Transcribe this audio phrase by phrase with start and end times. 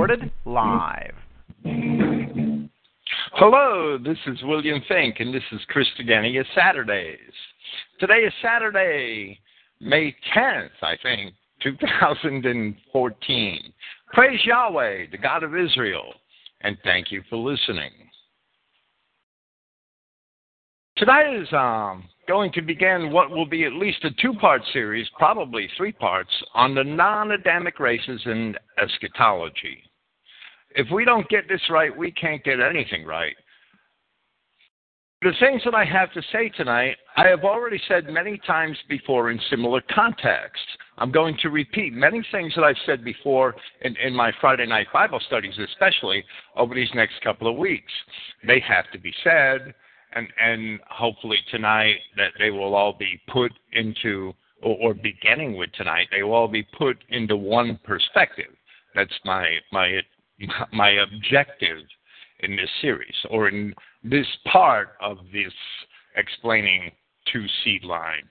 [0.00, 1.12] recorded live.
[3.34, 7.18] Hello, this is William Finck, and this is Christogenea Saturdays.
[7.98, 9.38] Today is Saturday,
[9.78, 13.72] May 10th, I think, 2014.
[14.14, 16.14] Praise Yahweh, the God of Israel,
[16.62, 17.92] and thank you for listening.
[20.96, 25.06] Today is um, going to begin what will be at least a two part series,
[25.18, 29.89] probably three parts, on the non Adamic races and eschatology.
[30.74, 33.34] If we don't get this right, we can't get anything right.
[35.22, 39.30] The things that I have to say tonight, I have already said many times before
[39.30, 40.64] in similar contexts.
[40.96, 44.86] I'm going to repeat many things that I've said before in, in my Friday night
[44.94, 46.24] Bible studies, especially
[46.56, 47.92] over these next couple of weeks.
[48.46, 49.74] They have to be said
[50.12, 54.32] and and hopefully tonight that they will all be put into
[54.62, 58.52] or, or beginning with tonight they will all be put into one perspective
[58.94, 60.00] that's my my
[60.72, 61.78] my objective
[62.40, 65.52] in this series or in this part of this
[66.16, 66.90] explaining
[67.32, 68.22] two seed line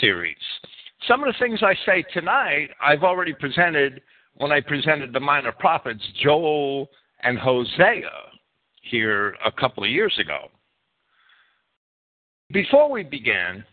[0.00, 0.36] series.
[1.06, 4.00] Some of the things i say tonight i've already presented
[4.34, 6.88] when i presented the minor prophets joel
[7.22, 8.32] and hosea
[8.82, 10.48] here a couple of years ago.
[12.52, 13.64] Before we begin,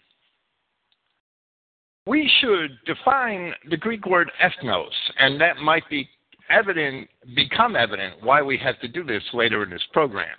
[2.05, 6.09] we should define the Greek word ethnos, and that might be
[6.50, 10.38] evident, become evident why we have to do this later in this program.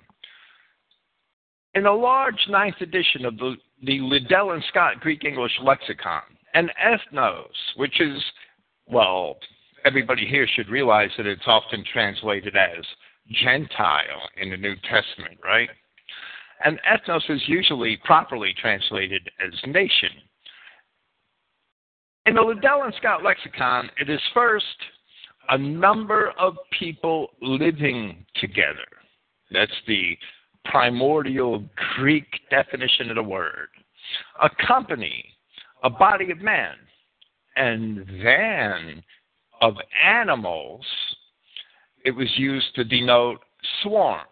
[1.75, 6.23] In a large ninth edition of the, the Liddell and Scott Greek English lexicon,
[6.55, 7.45] an ethnos,
[7.77, 8.21] which is,
[8.87, 9.37] well,
[9.85, 12.85] everybody here should realize that it's often translated as
[13.45, 15.71] Gentile in the New Testament, right?
[16.65, 20.11] and ethnos is usually properly translated as nation.
[22.27, 24.65] In the Liddell and Scott lexicon, it is first
[25.51, 28.87] a number of people living together.
[29.51, 30.17] That's the
[30.65, 31.65] primordial
[31.97, 33.69] Greek definition of the word.
[34.43, 35.25] A company,
[35.83, 36.75] a body of men,
[37.57, 39.03] and then
[39.61, 40.85] of animals,
[42.05, 43.41] it was used to denote
[43.83, 44.27] swarms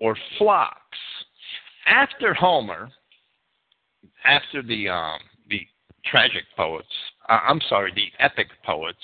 [0.00, 0.98] or flocks
[1.86, 2.90] after Homer,
[4.24, 5.18] after the um,
[5.48, 5.60] the
[6.04, 6.88] tragic poets,
[7.28, 8.98] uh, I'm sorry, the epic poets,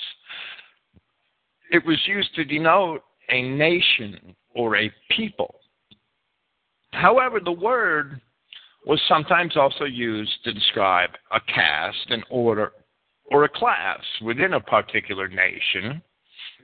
[1.73, 5.55] it was used to denote a nation or a people.
[6.93, 8.21] However, the word
[8.87, 12.73] was sometimes also used to describe a caste, an order,
[13.31, 16.03] or a class within a particular nation.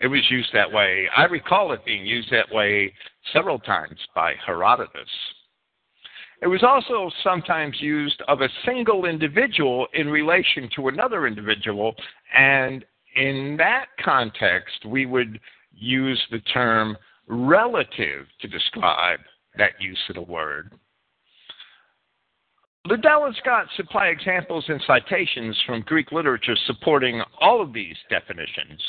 [0.03, 1.09] It was used that way.
[1.17, 2.93] I recall it being used that way
[3.33, 5.09] several times by Herodotus.
[6.43, 11.95] It was also sometimes used of a single individual in relation to another individual,
[12.37, 12.85] and
[13.19, 15.41] in that context, we would
[15.75, 16.97] use the term
[17.27, 19.19] relative to describe
[19.57, 20.73] that use of the word.
[22.87, 28.81] Liddell and Scott supply examples and citations from Greek literature supporting all of these definitions.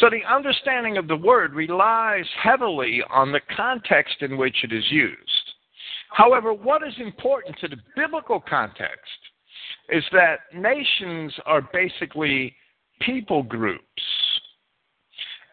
[0.00, 4.84] So the understanding of the word relies heavily on the context in which it is
[4.90, 5.18] used.
[6.10, 9.20] However, what is important to the biblical context
[9.90, 12.54] is that nations are basically
[13.00, 13.84] people groups.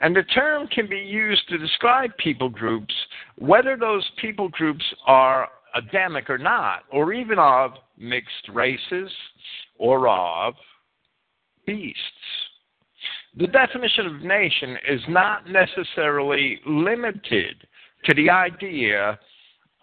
[0.01, 2.94] And the term can be used to describe people groups,
[3.38, 9.11] whether those people groups are Adamic or not, or even of mixed races
[9.78, 10.53] or of
[11.66, 12.00] beasts.
[13.38, 17.56] The definition of nation is not necessarily limited
[18.06, 19.19] to the idea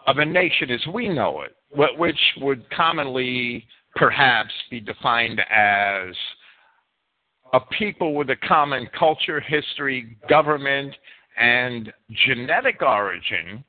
[0.07, 1.55] of a nation as we know it,
[1.99, 6.15] which would commonly perhaps be defined as
[7.53, 10.95] a people with a common culture, history, government,
[11.39, 11.93] and
[12.27, 13.65] genetic origin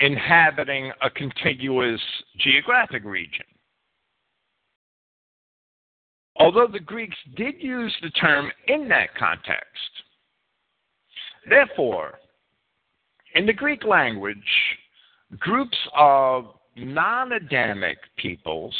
[0.00, 2.00] inhabiting a contiguous
[2.38, 3.46] geographic region.
[6.36, 9.64] Although the Greeks did use the term in that context,
[11.48, 12.18] therefore,
[13.36, 14.38] in the Greek language,
[15.38, 16.46] groups of
[16.76, 18.74] non Adamic peoples,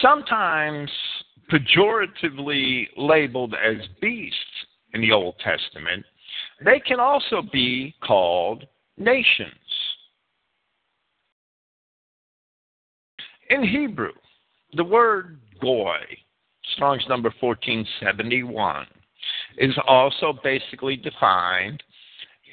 [0.00, 0.90] sometimes
[1.52, 4.36] pejoratively labeled as beasts
[4.94, 6.04] in the Old Testament,
[6.64, 8.64] they can also be called
[8.96, 9.52] nations.
[13.50, 14.12] In Hebrew,
[14.74, 15.98] the word goy,
[16.74, 18.86] Strong's number 1471,
[19.58, 21.82] is also basically defined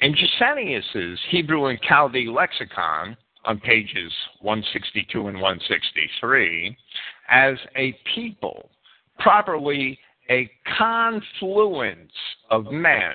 [0.02, 6.76] in Gesenius's Hebrew and Chaldee lexicon on pages 162 and 163
[7.30, 8.70] as a people,
[9.20, 9.98] properly
[10.30, 12.12] a confluence
[12.50, 13.14] of men,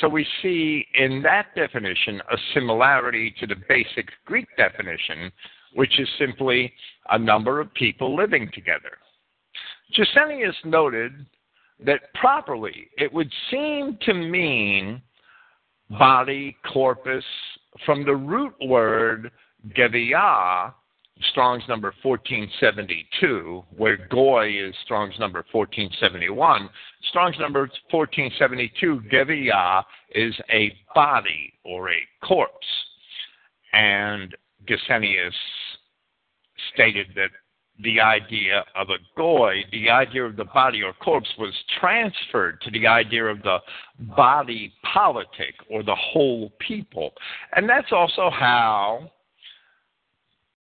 [0.00, 5.30] So we see in that definition a similarity to the basic Greek definition,
[5.74, 6.72] which is simply
[7.10, 8.98] a number of people living together.
[9.94, 11.12] Gesenius noted
[11.84, 15.02] that properly it would seem to mean
[15.90, 17.24] body, corpus,
[17.84, 19.30] from the root word
[19.76, 20.72] geviah,
[21.30, 26.68] Strong's number 1472, where goy is Strong's number 1471.
[27.10, 27.60] Strong's number
[27.90, 29.82] 1472, geviah,
[30.14, 32.66] is a body or a corpse.
[33.72, 34.34] And
[34.68, 35.32] Gesenius
[36.74, 37.30] stated that
[37.82, 42.70] the idea of a goy, the idea of the body or corpse, was transferred to
[42.70, 43.58] the idea of the
[44.16, 47.12] body politic or the whole people.
[47.56, 49.10] And that's also how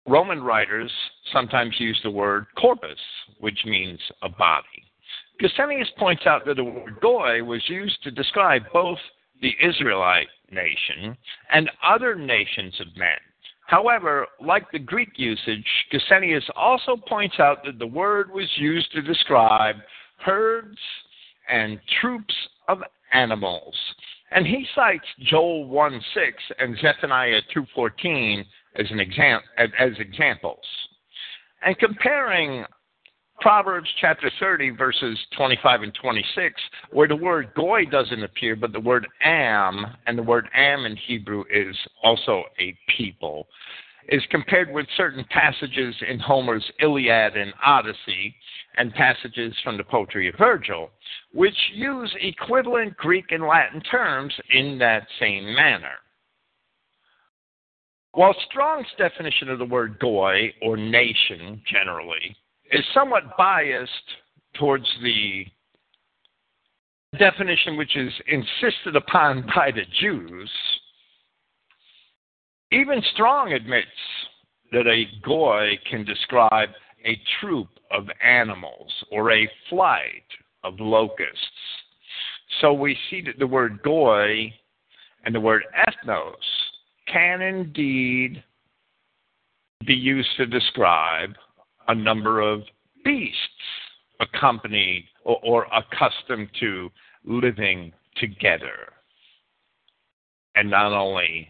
[0.06, 0.90] Roman writers
[1.32, 2.98] sometimes use the word corpus,
[3.38, 4.66] which means a body.
[5.40, 8.98] Gesenius points out that the word goy was used to describe both
[9.40, 11.16] the Israelite nation
[11.52, 13.18] and other nations of men.
[13.66, 19.02] However, like the Greek usage, Gesenius also points out that the word was used to
[19.02, 19.76] describe
[20.18, 20.78] herds
[21.48, 22.34] and troops
[22.68, 22.82] of
[23.12, 23.74] animals.
[24.30, 28.44] And he cites Joel 1 6 and Zephaniah 2.14
[28.76, 30.64] as, an exam- as examples.
[31.64, 32.64] And comparing
[33.40, 36.60] Proverbs chapter 30, verses 25 and 26,
[36.92, 40.96] where the word goy doesn't appear, but the word am, and the word am in
[40.96, 43.48] Hebrew is also a people,
[44.08, 48.34] is compared with certain passages in Homer's Iliad and Odyssey
[48.76, 50.90] and passages from the poetry of Virgil,
[51.32, 55.94] which use equivalent Greek and Latin terms in that same manner.
[58.14, 62.36] While Strong's definition of the word goy, or nation generally,
[62.70, 63.90] is somewhat biased
[64.58, 65.46] towards the
[67.18, 70.50] definition which is insisted upon by the Jews,
[72.70, 73.88] even Strong admits
[74.72, 76.68] that a goy can describe
[77.06, 80.24] a troop of animals or a flight
[80.64, 81.38] of locusts.
[82.60, 84.52] So we see that the word goy
[85.24, 86.34] and the word ethnos
[87.12, 88.42] can indeed
[89.86, 91.34] be used to describe
[91.88, 92.62] a number of
[93.04, 93.36] beasts
[94.20, 96.90] accompanied or, or accustomed to
[97.24, 98.92] living together.
[100.54, 101.48] And not only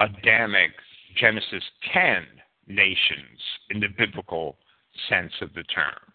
[0.00, 0.70] Adamic
[1.16, 1.62] Genesis
[1.92, 2.24] 10
[2.66, 3.38] nations
[3.70, 4.56] in the biblical
[5.08, 6.12] sense of the term.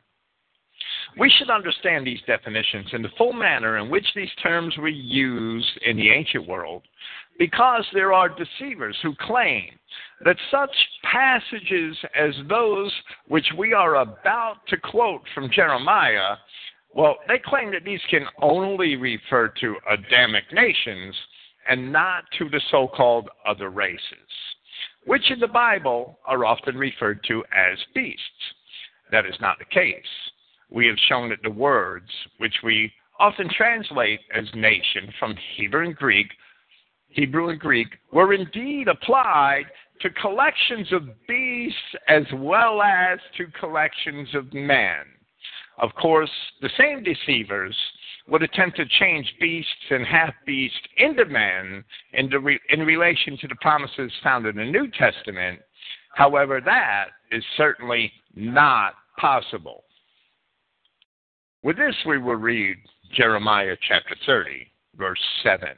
[1.17, 5.79] We should understand these definitions in the full manner in which these terms were used
[5.85, 6.83] in the ancient world
[7.37, 9.69] because there are deceivers who claim
[10.25, 12.91] that such passages as those
[13.27, 16.35] which we are about to quote from Jeremiah,
[16.93, 21.15] well, they claim that these can only refer to Adamic nations
[21.69, 24.01] and not to the so called other races,
[25.05, 28.21] which in the Bible are often referred to as beasts.
[29.11, 30.01] That is not the case.
[30.69, 35.95] We have shown that the words, which we often translate as nation from Hebrew and
[35.95, 36.27] Greek,
[37.09, 39.65] Hebrew and Greek, were indeed applied
[40.01, 45.05] to collections of beasts as well as to collections of men.
[45.79, 46.29] Of course,
[46.61, 47.75] the same deceivers
[48.27, 53.47] would attempt to change beasts and half beasts into men in, re- in relation to
[53.47, 55.59] the promises found in the New Testament.
[56.13, 59.83] However, that is certainly not possible.
[61.63, 62.77] With this, we will read
[63.13, 64.67] Jeremiah chapter 30,
[64.97, 65.69] verse 7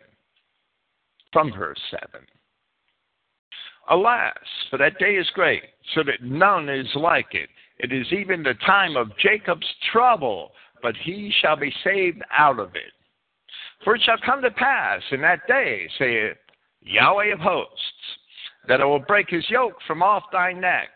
[1.31, 2.25] from her 7.
[3.89, 4.33] Alas,
[4.69, 5.63] for that day is great,
[5.95, 7.49] so that none is like it.
[7.79, 12.75] It is even the time of Jacob's trouble, but he shall be saved out of
[12.75, 12.93] it.
[13.83, 16.37] For it shall come to pass in that day, saith
[16.81, 17.83] Yahweh of hosts,
[18.67, 20.89] that I will break his yoke from off thy neck,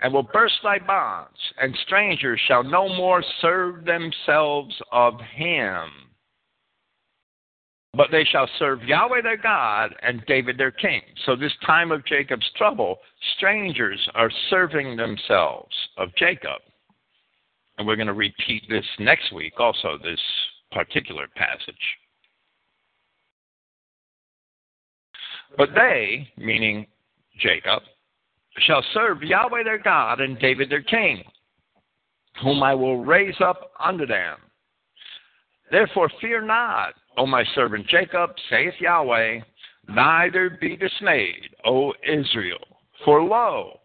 [0.00, 5.90] and will burst thy bonds, and strangers shall no more serve themselves of him.
[7.94, 11.02] But they shall serve Yahweh their God and David their king.
[11.26, 12.98] So, this time of Jacob's trouble,
[13.36, 16.62] strangers are serving themselves of Jacob.
[17.76, 20.20] And we're going to repeat this next week, also, this
[20.70, 21.74] particular passage.
[25.58, 26.86] But they, meaning
[27.38, 27.82] Jacob,
[28.58, 31.22] shall serve Yahweh their God and David their king,
[32.42, 34.38] whom I will raise up unto them.
[35.72, 39.40] Therefore, fear not O my servant Jacob, saith Yahweh,
[39.88, 42.78] neither be dismayed, O Israel.
[43.04, 43.80] For lo,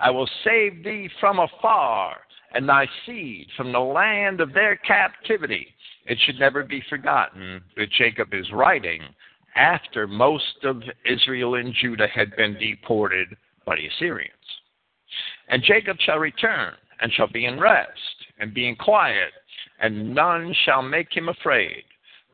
[0.00, 2.16] I will save thee from afar,
[2.54, 5.68] and thy seed from the land of their captivity.
[6.06, 9.02] It should never be forgotten that Jacob is writing
[9.54, 14.32] after most of Israel and Judah had been deported by the Assyrians.
[15.48, 17.90] And Jacob shall return, and shall be in rest,
[18.40, 19.32] and be in quiet,
[19.82, 21.82] and none shall make him afraid.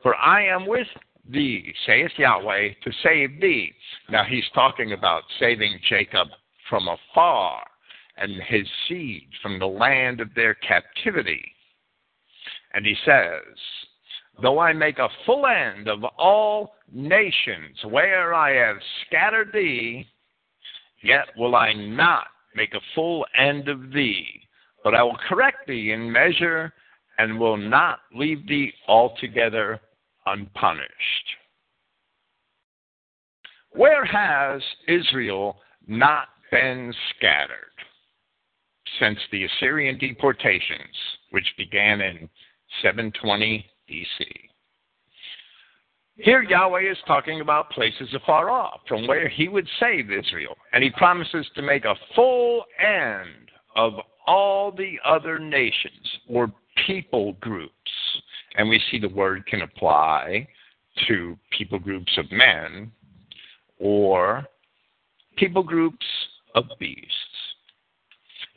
[0.01, 0.87] For I am with
[1.29, 3.73] thee, saith Yahweh, to save thee.
[4.09, 6.27] Now he's talking about saving Jacob
[6.69, 7.63] from afar
[8.17, 11.43] and his seed from the land of their captivity.
[12.73, 13.41] And he says,
[14.41, 18.77] Though I make a full end of all nations where I have
[19.07, 20.07] scattered thee,
[21.01, 24.41] yet will I not make a full end of thee,
[24.83, 26.73] but I will correct thee in measure
[27.19, 29.79] and will not leave thee altogether
[30.25, 30.87] unpunished.
[33.71, 37.55] Where has Israel not been scattered?
[38.99, 40.95] Since the Assyrian deportations,
[41.31, 42.29] which began in
[42.81, 44.25] 720 BC.
[46.15, 50.83] Here, Yahweh is talking about places afar off from where he would save Israel, and
[50.83, 53.93] he promises to make a full end of
[54.25, 56.51] all the other nations or
[56.85, 57.73] people groups.
[58.57, 60.47] And we see the word can apply
[61.07, 62.91] to people groups of men
[63.79, 64.45] or
[65.37, 66.05] people groups
[66.55, 67.13] of beasts.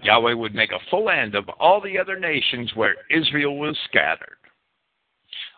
[0.02, 4.36] Yahweh would make a full end of all the other nations where Israel was scattered.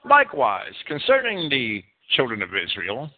[0.09, 1.83] Likewise, concerning the
[2.15, 3.11] children of Israel,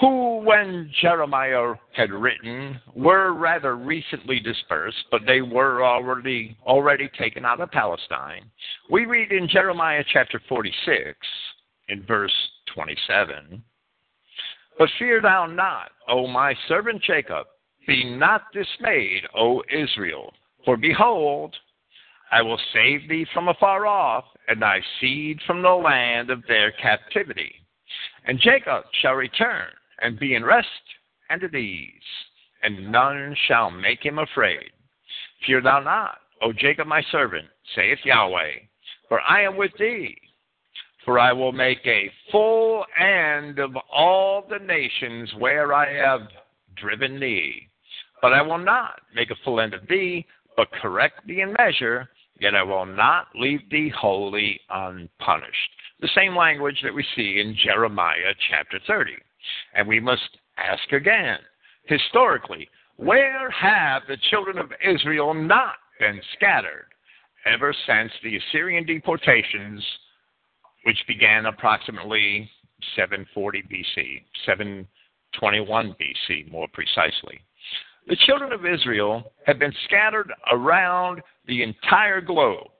[0.00, 7.44] who, when Jeremiah had written, were rather recently dispersed, but they were already already taken
[7.44, 8.50] out of Palestine.
[8.90, 11.18] We read in Jeremiah chapter 46,
[11.88, 12.32] in verse
[12.74, 13.62] 27,
[14.78, 17.46] But fear thou not, O my servant Jacob,
[17.86, 20.32] be not dismayed, O Israel,
[20.64, 21.56] for behold,
[22.30, 26.72] I will save thee from afar off, and thy seed from the land of their
[26.72, 27.54] captivity.
[28.26, 29.68] And Jacob shall return,
[30.00, 30.68] and be in rest
[31.30, 31.90] and at ease,
[32.62, 34.70] and none shall make him afraid.
[35.46, 38.52] Fear thou not, O Jacob my servant, saith Yahweh,
[39.08, 40.16] for I am with thee.
[41.04, 46.28] For I will make a full end of all the nations where I have
[46.76, 47.68] driven thee.
[48.20, 50.26] But I will not make a full end of thee,
[50.56, 52.08] but correct thee in measure,
[52.40, 55.70] yet I will not leave thee wholly unpunished.
[56.00, 59.12] The same language that we see in Jeremiah chapter 30.
[59.74, 61.38] And we must ask again,
[61.84, 66.86] historically, where have the children of Israel not been scattered
[67.46, 69.84] ever since the Assyrian deportations,
[70.84, 72.50] which began approximately
[72.96, 77.40] 740 BC, 721 BC more precisely?
[78.08, 82.70] The children of Israel have been scattered around the entire globe.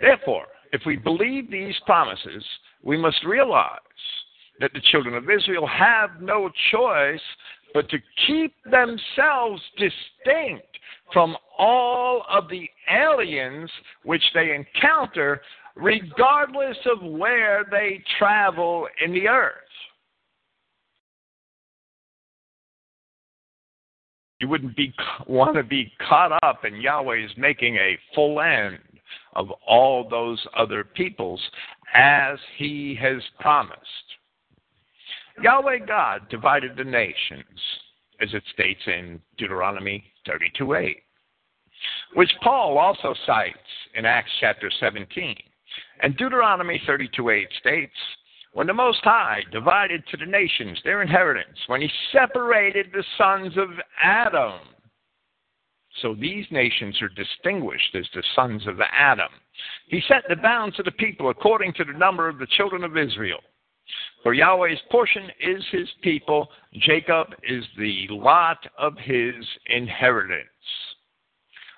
[0.00, 2.44] Therefore, if we believe these promises,
[2.82, 3.78] we must realize
[4.62, 7.20] that the children of Israel have no choice
[7.74, 10.66] but to keep themselves distinct
[11.12, 13.68] from all of the aliens
[14.04, 15.42] which they encounter,
[15.74, 19.56] regardless of where they travel in the earth.
[24.40, 24.94] You wouldn't be,
[25.26, 28.78] want to be caught up in Yahweh's making a full end
[29.34, 31.40] of all those other peoples
[31.94, 33.78] as he has promised.
[35.40, 37.60] Yahweh God divided the nations,
[38.20, 41.02] as it states in Deuteronomy 32:8,
[42.14, 43.58] which Paul also cites
[43.94, 45.36] in Acts chapter 17.
[46.00, 47.96] And Deuteronomy 32:8 states,
[48.52, 53.56] when the Most High divided to the nations their inheritance, when he separated the sons
[53.56, 53.70] of
[54.02, 54.60] Adam.
[56.00, 59.30] So these nations are distinguished as the sons of Adam.
[59.86, 62.96] He set the bounds of the people according to the number of the children of
[62.96, 63.40] Israel.
[64.22, 69.34] For Yahweh's portion is his people, Jacob is the lot of his
[69.66, 70.48] inheritance.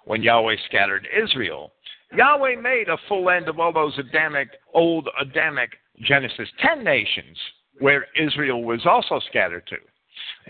[0.05, 1.73] When Yahweh scattered Israel,
[2.15, 5.71] Yahweh made a full end of all those Adamic, old Adamic
[6.03, 7.39] Genesis 10 nations
[7.81, 9.77] where Israel was also scattered to.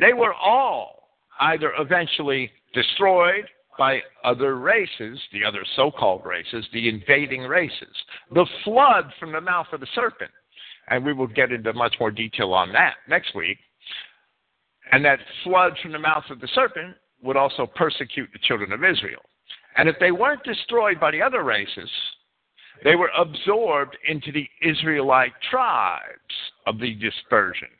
[0.00, 1.08] They were all
[1.40, 3.44] either eventually destroyed
[3.78, 7.94] by other races, the other so called races, the invading races,
[8.32, 10.30] the flood from the mouth of the serpent
[10.88, 13.58] and we will get into much more detail on that next week.
[14.92, 18.84] And that flood from the mouth of the serpent would also persecute the children of
[18.84, 19.22] Israel.
[19.76, 21.90] And if they weren't destroyed by the other races,
[22.82, 26.34] they were absorbed into the Israelite tribes
[26.66, 27.70] of the dispersions.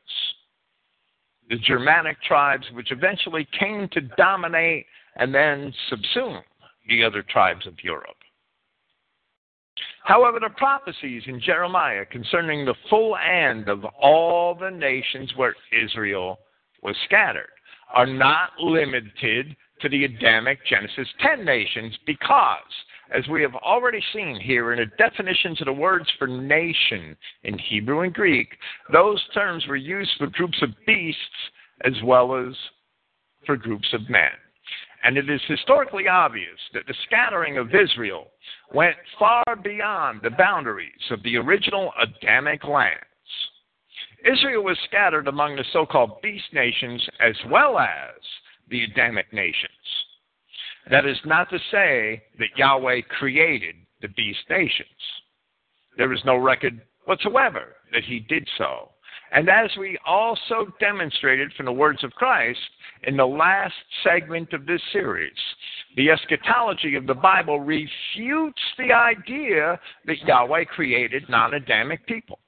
[1.50, 6.42] The Germanic tribes, which eventually came to dominate and then subsume
[6.88, 8.16] the other tribes of Europe.
[10.04, 16.38] However, the prophecies in Jeremiah concerning the full end of all the nations where Israel
[16.82, 17.48] was scattered
[17.94, 22.58] are not limited to the Adamic Genesis 10 nations because,
[23.14, 27.58] as we have already seen here in the definitions of the words for nation in
[27.58, 28.48] Hebrew and Greek,
[28.92, 31.18] those terms were used for groups of beasts
[31.82, 32.54] as well as
[33.46, 34.30] for groups of men.
[35.04, 38.28] And it is historically obvious that the scattering of Israel
[38.72, 43.04] went far beyond the boundaries of the original Adamic lands.
[44.24, 48.14] Israel was scattered among the so called beast nations as well as
[48.70, 49.70] the Adamic nations.
[50.90, 54.88] That is not to say that Yahweh created the beast nations.
[55.98, 58.93] There is no record whatsoever that he did so.
[59.34, 62.60] And as we also demonstrated from the words of Christ
[63.02, 63.74] in the last
[64.04, 65.32] segment of this series,
[65.96, 72.38] the eschatology of the Bible refutes the idea that Yahweh created non Adamic people.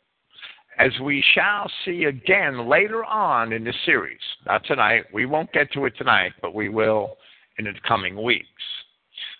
[0.78, 5.72] As we shall see again later on in this series, not tonight, we won't get
[5.72, 7.16] to it tonight, but we will
[7.58, 8.46] in the coming weeks.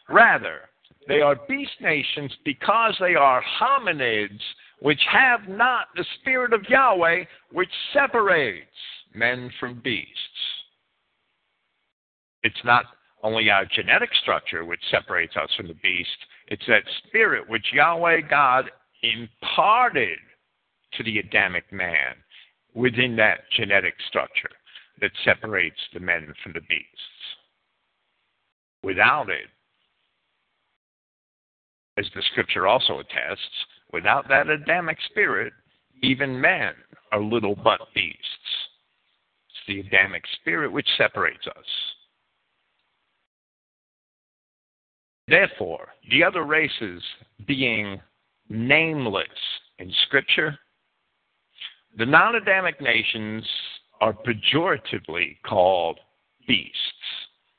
[0.08, 0.62] Rather,
[1.06, 4.40] they are beast nations because they are hominids
[4.80, 8.66] which have not the Spirit of Yahweh, which separates
[9.14, 10.10] men from beasts.
[12.42, 12.84] It's not
[13.22, 16.16] only our genetic structure which separates us from the beast,
[16.48, 18.70] it's that spirit which Yahweh God
[19.02, 20.18] imparted
[20.92, 22.14] to the Adamic man
[22.74, 24.50] within that genetic structure
[25.00, 26.86] that separates the men from the beasts.
[28.82, 29.48] Without it,
[31.98, 35.52] as the scripture also attests, without that Adamic spirit,
[36.02, 36.72] even men
[37.12, 38.18] are little but beasts.
[39.48, 41.64] It's the Adamic spirit which separates us.
[45.28, 47.02] Therefore, the other races
[47.46, 48.00] being
[48.48, 49.26] nameless
[49.78, 50.56] in Scripture,
[51.98, 53.44] the non Adamic nations
[54.00, 55.98] are pejoratively called
[56.46, 56.76] beasts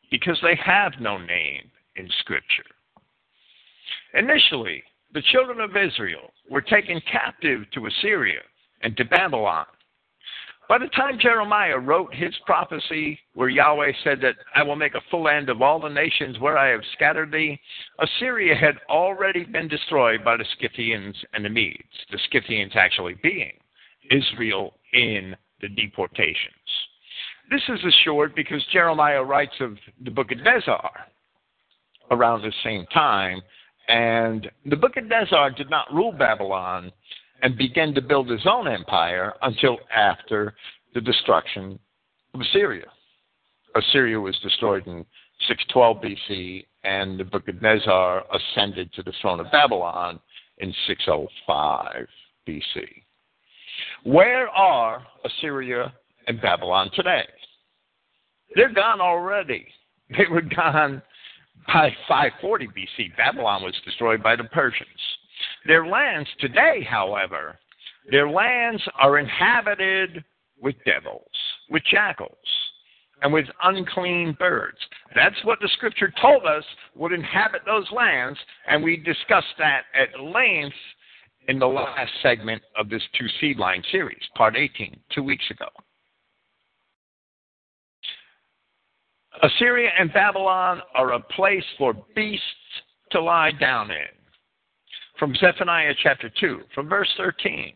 [0.09, 2.63] because they have no name in Scripture.
[4.13, 8.41] Initially, the children of Israel were taken captive to Assyria
[8.81, 9.65] and to Babylon.
[10.69, 15.01] By the time Jeremiah wrote his prophecy, where Yahweh said that I will make a
[15.09, 17.57] full end of all the nations where I have scattered thee,
[17.99, 21.79] Assyria had already been destroyed by the Scythians and the Medes,
[22.11, 23.53] the Scythians actually being
[24.11, 26.53] Israel in the deportations.
[27.49, 30.91] This is assured because Jeremiah writes of the book of Nebuchadnezzar
[32.11, 33.41] around the same time,
[33.87, 36.91] and Nebuchadnezzar did not rule Babylon
[37.41, 40.55] and begin to build his own empire until after
[40.93, 41.79] the destruction
[42.33, 42.87] of Assyria.
[43.75, 45.05] Assyria was destroyed in
[45.47, 50.19] 612 BC, and the book of Nebuchadnezzar ascended to the throne of Babylon
[50.57, 52.07] in 605
[52.47, 52.61] BC.
[54.03, 55.93] Where are Assyria
[56.27, 57.25] and Babylon today?
[58.55, 59.67] They're gone already.
[60.09, 61.01] They were gone
[61.67, 63.15] by 540 BC.
[63.17, 64.89] Babylon was destroyed by the Persians.
[65.65, 67.59] Their lands today, however,
[68.09, 70.23] their lands are inhabited
[70.61, 71.31] with devils,
[71.69, 72.37] with jackals,
[73.21, 74.77] and with unclean birds.
[75.15, 76.63] That's what the scripture told us
[76.95, 80.75] would inhabit those lands, and we discussed that at length
[81.47, 85.67] in the last segment of this two seed line series, part 18, two weeks ago.
[89.43, 92.43] Assyria and Babylon are a place for beasts
[93.11, 94.07] to lie down in.
[95.19, 97.73] From Zephaniah chapter 2, from verse 13.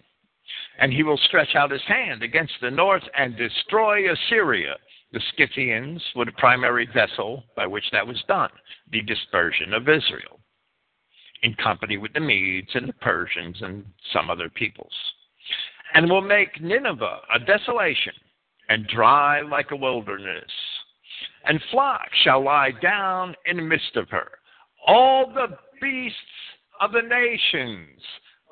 [0.80, 4.76] And he will stretch out his hand against the north and destroy Assyria.
[5.12, 8.50] The Scythians were the primary vessel by which that was done,
[8.92, 10.40] the dispersion of Israel,
[11.44, 14.94] in company with the Medes and the Persians and some other peoples.
[15.94, 18.14] And will make Nineveh a desolation
[18.70, 20.50] and dry like a wilderness
[21.46, 24.32] and flocks shall lie down in the midst of her.
[24.88, 26.18] All the beasts
[26.80, 28.02] of the nations,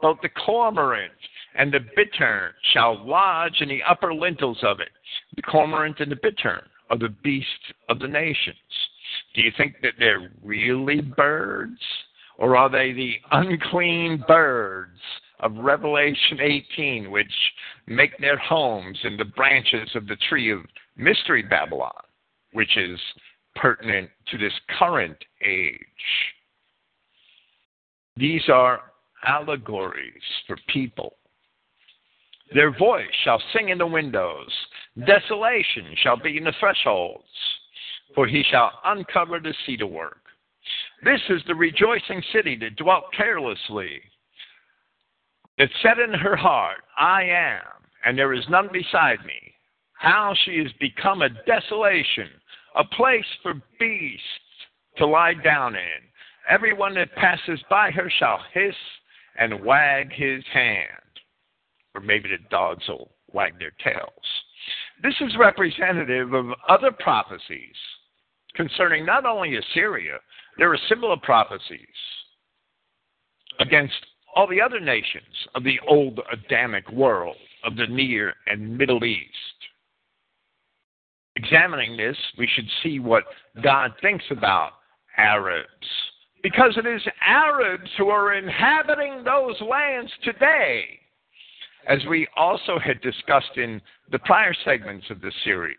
[0.01, 1.11] both the cormorant
[1.55, 4.89] and the bittern, shall lodge in the upper lintels of it.
[5.35, 8.55] The cormorant and the bittern are the beasts of the nations.
[9.35, 11.79] Do you think that they're really birds?
[12.37, 14.99] Or are they the unclean birds
[15.41, 17.31] of Revelation 18, which
[17.87, 20.59] make their homes in the branches of the tree of
[20.95, 21.91] Mystery Babylon?
[22.53, 22.99] Which is
[23.55, 25.77] pertinent to this current age.
[28.15, 28.81] These are
[29.25, 31.15] allegories for people.
[32.53, 34.49] Their voice shall sing in the windows,
[35.05, 37.23] desolation shall be in the thresholds,
[38.15, 40.21] for he shall uncover the cedar work.
[41.03, 44.01] This is the rejoicing city that dwelt carelessly,
[45.57, 47.61] that said in her heart, I am,
[48.05, 49.53] and there is none beside me.
[49.93, 52.29] How she has become a desolation,
[52.79, 54.23] a place for beasts
[54.97, 56.01] to lie down in.
[56.49, 58.75] Everyone that passes by her shall hiss
[59.37, 60.87] and wag his hand.
[61.93, 64.09] Or maybe the dogs will wag their tails.
[65.03, 67.75] This is representative of other prophecies
[68.55, 70.17] concerning not only Assyria,
[70.57, 71.79] there are similar prophecies
[73.59, 73.93] against
[74.35, 75.23] all the other nations
[75.55, 79.58] of the old Adamic world, of the Near and Middle East.
[81.39, 83.23] Examining this, we should see what
[83.63, 84.71] God thinks about
[85.17, 85.67] Arabs.
[86.43, 90.99] Because it is Arabs who are inhabiting those lands today,
[91.87, 95.77] as we also had discussed in the prior segments of this series.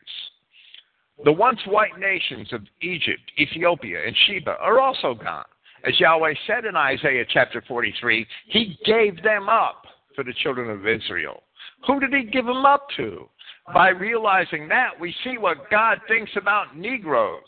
[1.25, 5.45] The once white nations of Egypt, Ethiopia, and Sheba are also gone.
[5.87, 10.87] As Yahweh said in Isaiah chapter 43, He gave them up for the children of
[10.87, 11.43] Israel.
[11.87, 13.29] Who did He give them up to?
[13.73, 17.41] By realizing that, we see what God thinks about Negroes,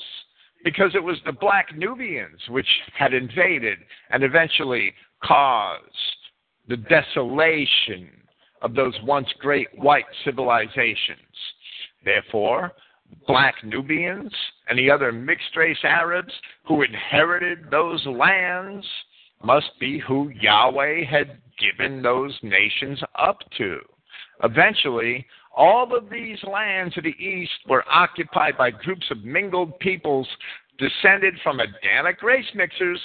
[0.64, 3.78] because it was the black Nubians which had invaded
[4.10, 5.82] and eventually caused
[6.68, 8.08] the desolation
[8.62, 11.18] of those once great white civilizations.
[12.04, 12.72] Therefore,
[13.26, 14.32] black Nubians
[14.68, 16.32] and the other mixed race Arabs
[16.66, 18.86] who inherited those lands
[19.44, 23.80] must be who Yahweh had given those nations up to.
[24.44, 30.28] Eventually, all of these lands to the east were occupied by groups of mingled peoples
[30.78, 33.00] descended from Adamic race mixers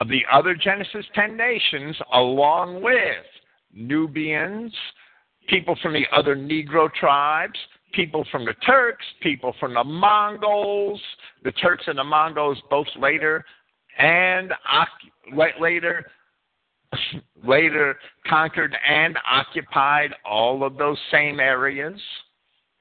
[0.00, 3.24] of the other Genesis 10 nations, along with
[3.72, 4.74] Nubians,
[5.48, 7.58] people from the other Negro tribes,
[7.92, 11.00] people from the Turks, people from the Mongols,
[11.44, 13.44] the Turks and the Mongols both later,
[13.98, 14.52] and
[15.60, 16.06] later
[17.44, 22.00] later conquered and occupied all of those same areas.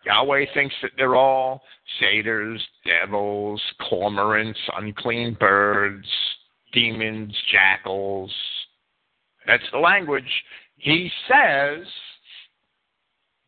[0.05, 1.61] Yahweh thinks that they're all
[1.99, 6.07] satyrs, devils, cormorants, unclean birds,
[6.73, 8.33] demons, jackals.
[9.45, 10.31] That's the language.
[10.77, 11.85] He says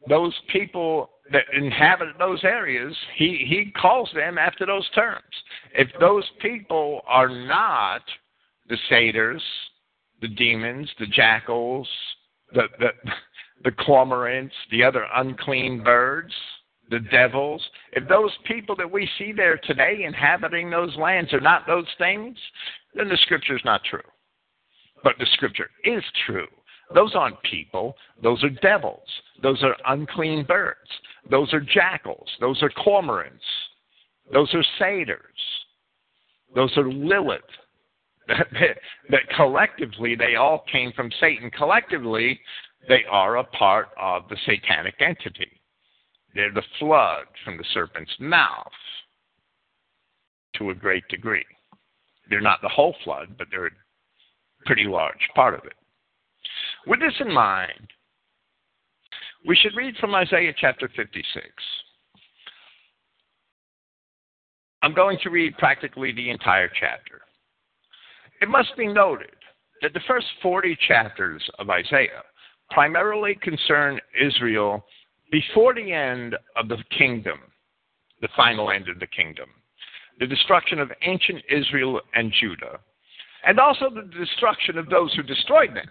[0.10, 5.21] those people that inhabit those areas, he, he calls them after those terms.
[5.74, 8.02] If those people are not
[8.67, 9.43] the satyrs,
[10.22, 11.88] the demons, the jackals,
[12.54, 12.90] the, the,
[13.64, 16.34] the cormorants, the other unclean birds,
[16.90, 21.66] the devils, if those people that we see there today inhabiting those lands are not
[21.66, 22.38] those things,
[22.94, 24.00] then the scripture is not true.
[25.04, 26.48] But the scripture is true.
[26.94, 29.08] Those aren't people, those are devils.
[29.42, 30.78] Those are unclean birds.
[31.30, 32.28] Those are jackals.
[32.40, 33.46] Those are cormorants.
[34.32, 35.22] Those are satyrs.
[36.54, 37.42] Those are Lilith.
[39.10, 41.50] that collectively they all came from Satan.
[41.52, 42.39] Collectively,
[42.88, 45.62] they are a part of the satanic entity.
[46.34, 48.72] They're the flood from the serpent's mouth
[50.56, 51.46] to a great degree.
[52.30, 53.72] They're not the whole flood, but they're a
[54.65, 55.74] pretty large part of it.
[56.88, 57.88] With this in mind,
[59.46, 61.46] we should read from Isaiah chapter 56.
[64.84, 67.22] I'm going to read practically the entire chapter.
[68.41, 69.36] It must be noted
[69.82, 72.23] that the first 40 chapters of Isaiah
[72.71, 74.84] primarily concern Israel
[75.32, 77.39] before the end of the kingdom,
[78.21, 79.49] the final end of the kingdom,
[80.19, 82.80] the destruction of ancient Israel and Judah,
[83.45, 85.89] and also the destruction of those who destroyed them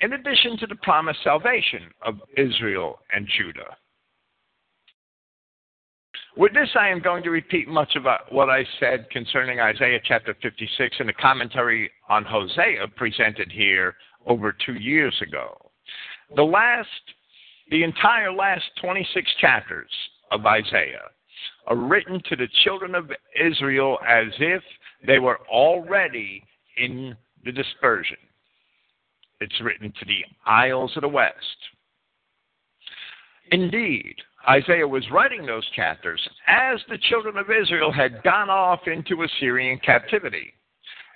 [0.00, 3.76] in addition to the promised salvation of Israel and Judah.
[6.36, 9.98] With this, I am going to repeat much of uh, what I said concerning Isaiah
[10.04, 15.70] chapter 56 in the commentary on Hosea presented here over two years ago.
[16.36, 16.88] The last,
[17.70, 19.90] the entire last 26 chapters
[20.30, 21.10] of Isaiah
[21.66, 24.62] are written to the children of Israel as if
[25.04, 26.44] they were already
[26.76, 28.16] in the dispersion.
[29.40, 31.34] It's written to the isles of the west.
[33.50, 34.14] Indeed,
[34.48, 39.78] Isaiah was writing those chapters as the children of Israel had gone off into Assyrian
[39.84, 40.54] captivity.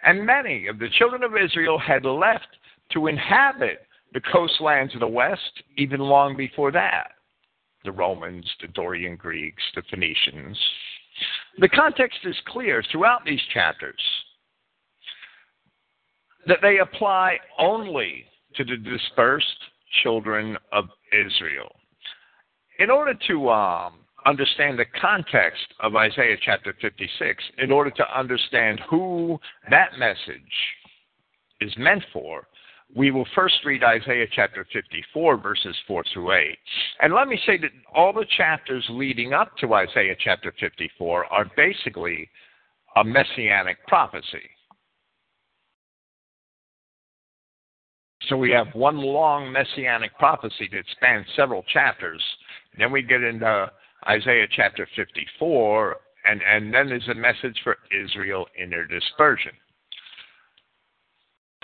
[0.03, 2.49] And many of the children of Israel had left
[2.93, 7.13] to inhabit the coastlands of the west even long before that.
[7.85, 10.59] The Romans, the Dorian Greeks, the Phoenicians.
[11.59, 14.01] The context is clear throughout these chapters
[16.47, 18.25] that they apply only
[18.57, 19.47] to the dispersed
[20.03, 21.75] children of Israel.
[22.79, 23.95] In order to um,
[24.27, 29.39] understand the context of Isaiah chapter 56 in order to understand who
[29.71, 30.43] that message
[31.61, 32.47] is meant for,
[32.95, 36.59] we will first read Isaiah chapter 54, verses 4 through 8.
[37.03, 41.51] And let me say that all the chapters leading up to Isaiah chapter 54 are
[41.57, 42.29] basically
[42.97, 44.51] a messianic prophecy.
[48.29, 52.23] So we have one long messianic prophecy that spans several chapters.
[52.79, 53.71] Then we get into
[54.09, 59.53] Isaiah chapter 54, and, and then there's a message for Israel in their dispersion.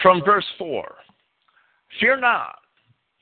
[0.03, 0.95] From verse 4
[1.99, 2.57] Fear not,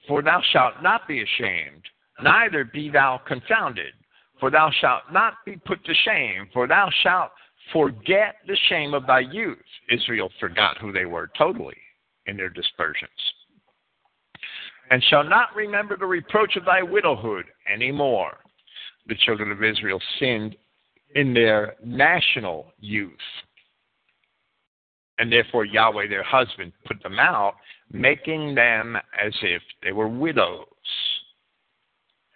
[0.06, 1.82] for thou shalt not be ashamed,
[2.22, 3.94] neither be thou confounded,
[4.38, 7.30] for thou shalt not be put to shame, for thou shalt
[7.72, 9.58] forget the shame of thy youth.
[9.90, 11.76] Israel forgot who they were totally
[12.26, 13.10] in their dispersions.
[14.90, 18.38] And shall not remember the reproach of thy widowhood any more.
[19.06, 20.56] The children of Israel sinned
[21.14, 23.12] in their national youth.
[25.18, 27.54] And therefore Yahweh their husband put them out,
[27.90, 30.66] making them as if they were widows.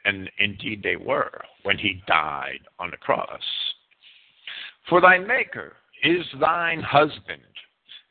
[0.04, 1.30] And indeed they were
[1.62, 3.40] when he died on the cross.
[4.88, 7.42] For thy Maker is thine husband.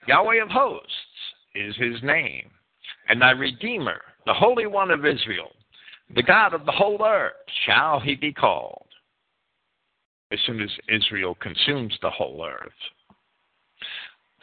[0.07, 0.87] Yahweh of hosts
[1.53, 2.49] is his name.
[3.09, 5.51] And thy Redeemer, the Holy One of Israel,
[6.15, 7.33] the God of the whole earth,
[7.65, 8.87] shall he be called.
[10.31, 12.71] As soon as Israel consumes the whole earth.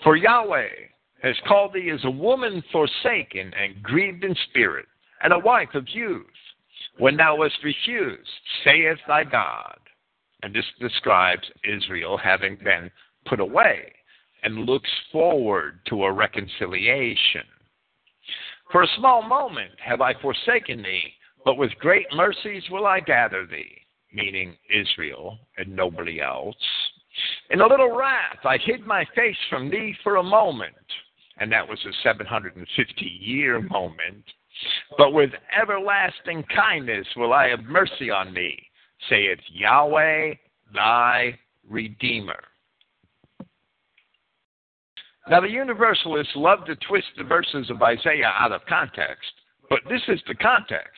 [0.02, 0.68] For Yahweh
[1.22, 4.86] has called thee as a woman forsaken and grieved in spirit,
[5.22, 6.26] and a wife of youth,
[6.98, 8.28] when thou wast refused,
[8.64, 9.78] saith thy God.
[10.42, 12.90] And this describes Israel having been
[13.26, 13.92] put away
[14.42, 17.42] and looks forward to a reconciliation.
[18.70, 23.46] For a small moment have I forsaken thee, but with great mercies will I gather
[23.46, 23.78] thee,
[24.12, 26.56] meaning Israel and nobody else.
[27.50, 30.74] In a little wrath I hid my face from thee for a moment,
[31.38, 34.24] and that was a 750 year moment.
[34.98, 38.58] But with everlasting kindness will I have mercy on thee,
[39.08, 40.34] saith Yahweh
[40.74, 42.42] thy Redeemer.
[45.30, 49.30] Now, the universalists love to twist the verses of Isaiah out of context,
[49.68, 50.88] but this is the context.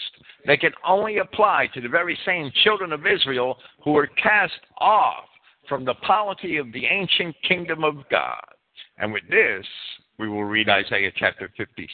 [0.46, 5.24] They can only apply to the very same children of Israel who were cast off
[5.68, 8.40] from the polity of the ancient kingdom of God.
[8.98, 9.66] And with this,
[10.18, 11.88] we will read Isaiah chapter 56.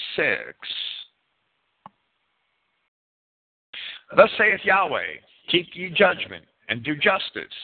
[4.14, 5.20] Thus saith Yahweh,
[5.50, 7.54] Keep ye judgment, and do justice,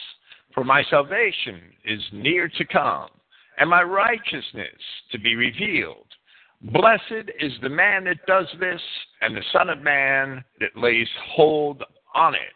[0.53, 3.09] for my salvation is near to come,
[3.57, 4.79] and my righteousness
[5.11, 6.07] to be revealed.
[6.71, 8.81] Blessed is the man that does this,
[9.21, 11.83] and the Son of Man that lays hold
[12.15, 12.53] on it.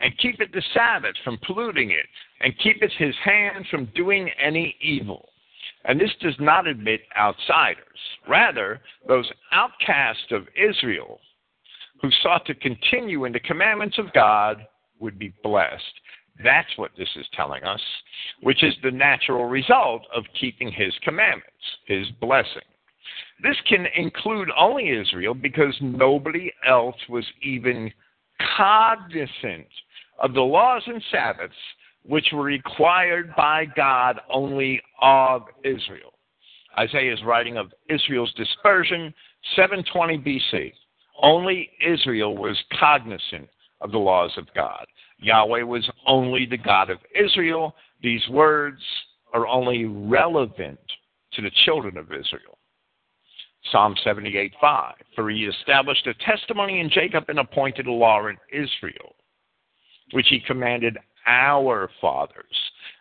[0.00, 2.06] And keepeth the Sabbath from polluting it,
[2.40, 5.28] and keepeth his hand from doing any evil.
[5.84, 7.84] And this does not admit outsiders.
[8.28, 11.20] Rather, those outcasts of Israel
[12.02, 14.66] who sought to continue in the commandments of God
[14.98, 15.82] would be blessed.
[16.42, 17.80] That's what this is telling us,
[18.42, 21.46] which is the natural result of keeping his commandments,
[21.86, 22.62] his blessing.
[23.42, 27.92] This can include only Israel because nobody else was even
[28.56, 29.66] cognizant
[30.18, 31.54] of the laws and Sabbaths
[32.04, 36.12] which were required by God only of Israel.
[36.78, 39.12] Isaiah is writing of Israel's dispersion,
[39.56, 40.72] 720 BC.
[41.22, 43.48] Only Israel was cognizant
[43.80, 44.86] of the laws of God.
[45.20, 47.74] Yahweh was only the God of Israel.
[48.02, 48.80] These words
[49.32, 50.80] are only relevant
[51.34, 52.58] to the children of Israel.
[53.70, 54.94] Psalm 78 5.
[55.14, 59.14] For he established a testimony in Jacob and appointed a law in Israel,
[60.12, 62.56] which he commanded our fathers,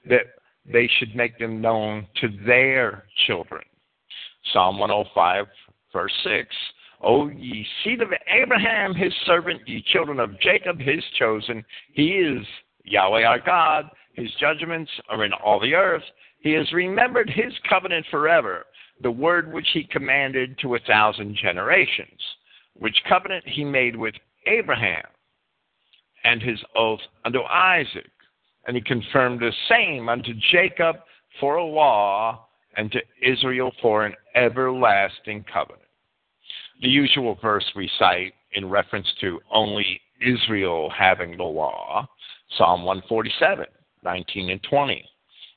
[0.10, 0.26] that
[0.72, 3.64] they should make them known to their children.
[4.52, 5.46] Psalm 105,
[5.94, 6.48] verse 6.
[7.02, 11.64] O ye seed of Abraham, his servant, ye children of Jacob, his chosen.
[11.94, 12.46] He is
[12.84, 13.90] Yahweh our God.
[14.14, 16.04] His judgments are in all the earth.
[16.42, 18.66] He has remembered his covenant forever,
[19.02, 22.20] the word which he commanded to a thousand generations,
[22.74, 25.06] which covenant he made with Abraham,
[26.26, 28.12] and his oath unto Isaac.
[28.68, 30.98] And he confirmed the same unto Jacob
[31.40, 35.88] for a law, and to Israel for an everlasting covenant
[36.82, 42.08] the usual verse we cite in reference to only Israel having the law,
[42.58, 43.65] Psalm 147,
[44.04, 45.06] 19 and 20.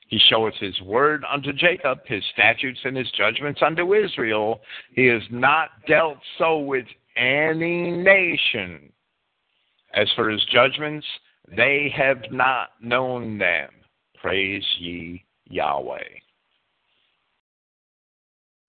[0.07, 4.61] He showeth his word unto Jacob, his statutes and his judgments unto Israel.
[4.91, 6.85] He has not dealt so with
[7.17, 8.91] any nation.
[9.93, 11.05] As for his judgments
[11.55, 13.69] They have not known them.
[14.21, 15.97] Praise ye Yahweh.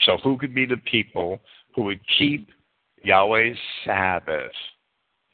[0.00, 1.40] So, who could be the people
[1.74, 2.48] who would keep
[3.04, 4.52] Yahweh's Sabbath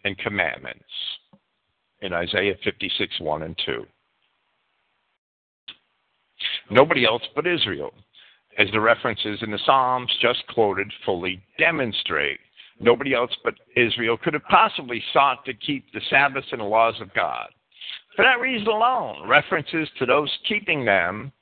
[0.05, 0.85] and commandments?
[2.03, 3.85] In Isaiah 56 1 and 2.
[6.71, 7.93] Nobody else but Israel,
[8.59, 12.39] as the references in the Psalms just quoted fully demonstrate.
[12.81, 16.95] Nobody else but Israel could have possibly sought to keep the Sabbaths and the laws
[17.01, 17.49] of God.
[18.17, 21.33] For that reason alone, references to those keeping them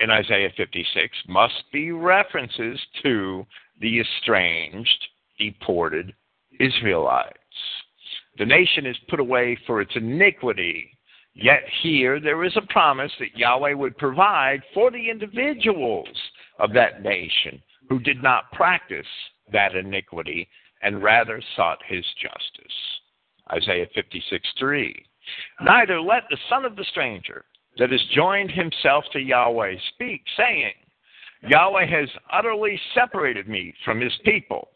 [0.00, 3.46] in Isaiah 56 must be references to
[3.80, 6.14] the estranged, deported
[6.60, 7.38] Israelites.
[8.38, 10.90] The nation is put away for its iniquity,
[11.34, 16.08] yet here there is a promise that Yahweh would provide for the individuals
[16.58, 19.06] of that nation who did not practice
[19.52, 20.48] that iniquity
[20.82, 22.74] and rather sought his justice.
[23.52, 25.06] Isaiah 56 3.
[25.62, 27.44] Neither let the son of the stranger
[27.78, 30.72] that has joined himself to Yahweh speak, saying,
[31.42, 34.68] Yahweh has utterly separated me from his people.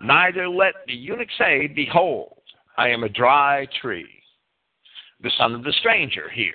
[0.00, 2.38] Neither let the eunuch say, Behold,
[2.76, 4.08] I am a dry tree.
[5.22, 6.52] The son of the stranger here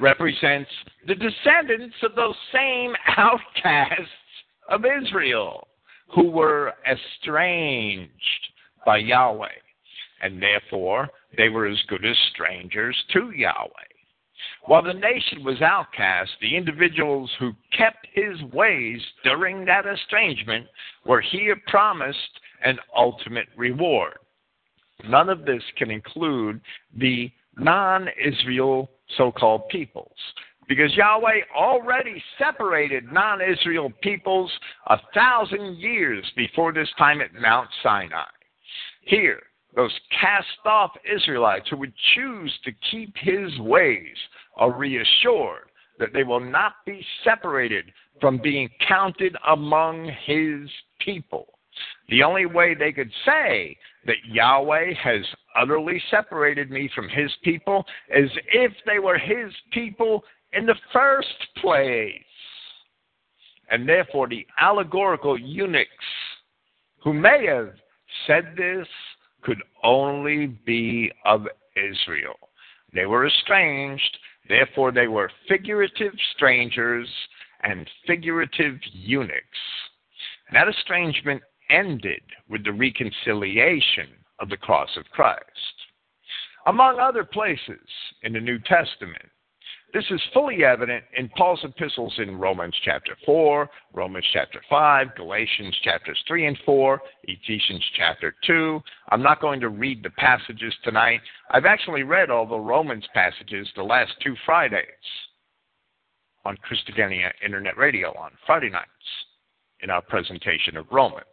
[0.00, 0.70] represents
[1.06, 4.08] the descendants of those same outcasts
[4.68, 5.68] of Israel
[6.14, 8.12] who were estranged
[8.86, 9.48] by Yahweh,
[10.22, 13.97] and therefore they were as good as strangers to Yahweh.
[14.68, 20.66] While the nation was outcast, the individuals who kept his ways during that estrangement
[21.06, 22.18] were here promised
[22.62, 24.18] an ultimate reward.
[25.08, 26.60] None of this can include
[26.94, 30.12] the non Israel so called peoples.
[30.68, 34.52] Because Yahweh already separated non Israel peoples
[34.88, 38.26] a thousand years before this time at Mount Sinai.
[39.00, 39.40] Here,
[39.74, 44.16] those cast off Israelites who would choose to keep his ways
[44.58, 47.86] are reassured that they will not be separated
[48.20, 50.68] from being counted among his
[51.00, 51.58] people.
[52.08, 55.24] The only way they could say that Yahweh has
[55.56, 61.28] utterly separated me from his people is if they were his people in the first
[61.60, 62.12] place.
[63.70, 65.90] And therefore, the allegorical eunuchs
[67.04, 67.74] who may have
[68.26, 68.86] said this
[69.42, 72.38] could only be of Israel.
[72.94, 74.18] They were estranged,
[74.48, 77.08] therefore, they were figurative strangers
[77.62, 79.58] and figurative eunuchs.
[80.52, 84.08] That estrangement ended with the reconciliation
[84.40, 85.42] of the cross of Christ.
[86.66, 87.86] Among other places
[88.22, 89.30] in the New Testament,
[89.94, 95.74] this is fully evident in Paul's epistles in Romans chapter 4, Romans chapter 5, Galatians
[95.82, 98.80] chapters 3 and 4, Ephesians chapter 2.
[99.10, 101.20] I'm not going to read the passages tonight.
[101.50, 104.84] I've actually read all the Romans passages the last two Fridays
[106.44, 108.88] on Christogenea Internet Radio on Friday nights
[109.80, 111.24] in our presentation of Romans.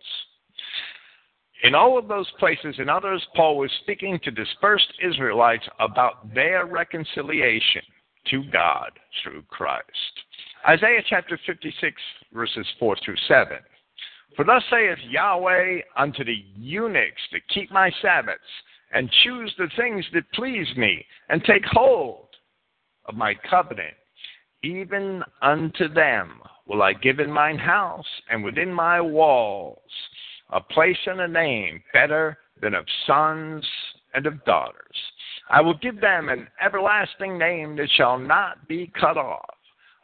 [1.64, 6.66] In all of those places and others, Paul was speaking to dispersed Israelites about their
[6.66, 7.82] reconciliation
[8.32, 9.86] to God through Christ.
[10.68, 12.02] Isaiah chapter 56,
[12.34, 13.58] verses 4 through 7.
[14.36, 18.42] For thus saith Yahweh unto the eunuchs that keep my Sabbaths,
[18.94, 22.28] and choose the things that please me, and take hold
[23.06, 23.96] of my covenant,
[24.64, 29.80] even unto them will I give in mine house and within my walls
[30.52, 33.66] a place and a name better than of sons
[34.14, 34.96] and of daughters.
[35.50, 39.56] I will give them an everlasting name that shall not be cut off.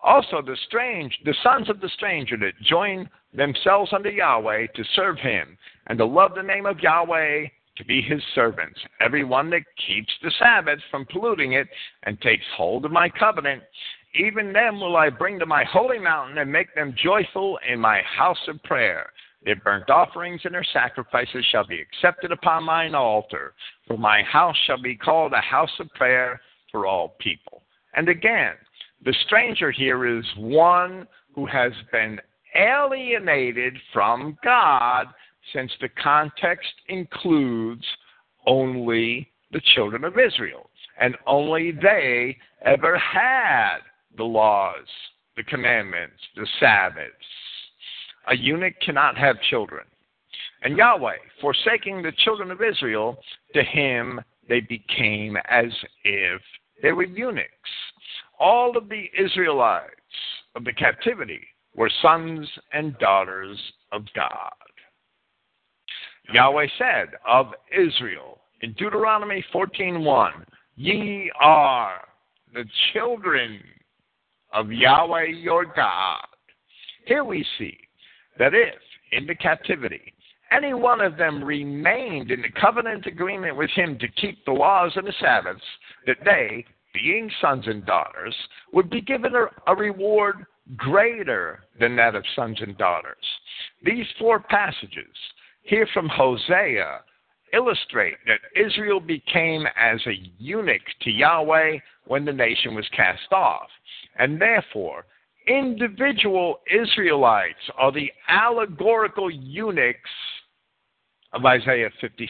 [0.03, 5.17] Also, the strange, the sons of the stranger that join themselves unto Yahweh to serve
[5.17, 7.45] him and to love the name of Yahweh
[7.77, 8.79] to be his servants.
[8.99, 11.67] Every one that keeps the Sabbath from polluting it
[12.03, 13.63] and takes hold of my covenant,
[14.15, 18.01] even them will I bring to my holy mountain and make them joyful in my
[18.01, 19.11] house of prayer.
[19.43, 23.53] Their burnt offerings and their sacrifices shall be accepted upon mine altar,
[23.91, 26.39] for my house shall be called a house of prayer
[26.71, 27.63] for all people.
[27.93, 28.53] And again,
[29.03, 32.19] the stranger here is one who has been
[32.55, 35.07] alienated from God,
[35.53, 37.83] since the context includes
[38.47, 43.79] only the children of Israel, and only they ever had
[44.15, 44.87] the laws,
[45.35, 47.11] the commandments, the Sabbaths,
[48.27, 49.83] a eunuch cannot have children.
[50.63, 53.17] And Yahweh, forsaking the children of Israel,
[53.53, 55.71] to him they became as
[56.03, 56.41] if
[56.81, 57.49] they were eunuchs.
[58.39, 59.91] All of the Israelites
[60.55, 61.41] of the captivity
[61.75, 63.57] were sons and daughters
[63.91, 64.51] of God.
[66.33, 70.45] Yahweh said of Israel in Deuteronomy 14:1,
[70.75, 72.07] Ye are
[72.53, 73.63] the children
[74.53, 76.25] of Yahweh your God.
[77.05, 77.77] Here we see
[78.37, 78.79] that if,
[79.11, 80.13] in the captivity,
[80.51, 84.91] any one of them remained in the covenant agreement with him to keep the laws
[84.95, 85.61] and the Sabbaths,
[86.05, 88.35] that they, being sons and daughters,
[88.73, 90.45] would be given a, a reward
[90.75, 93.23] greater than that of sons and daughters.
[93.83, 95.15] These four passages
[95.63, 96.99] here from Hosea
[97.53, 103.67] illustrate that Israel became as a eunuch to Yahweh when the nation was cast off.
[104.17, 105.05] And therefore,
[105.47, 110.09] individual Israelites are the allegorical eunuchs
[111.33, 112.29] of Isaiah 56.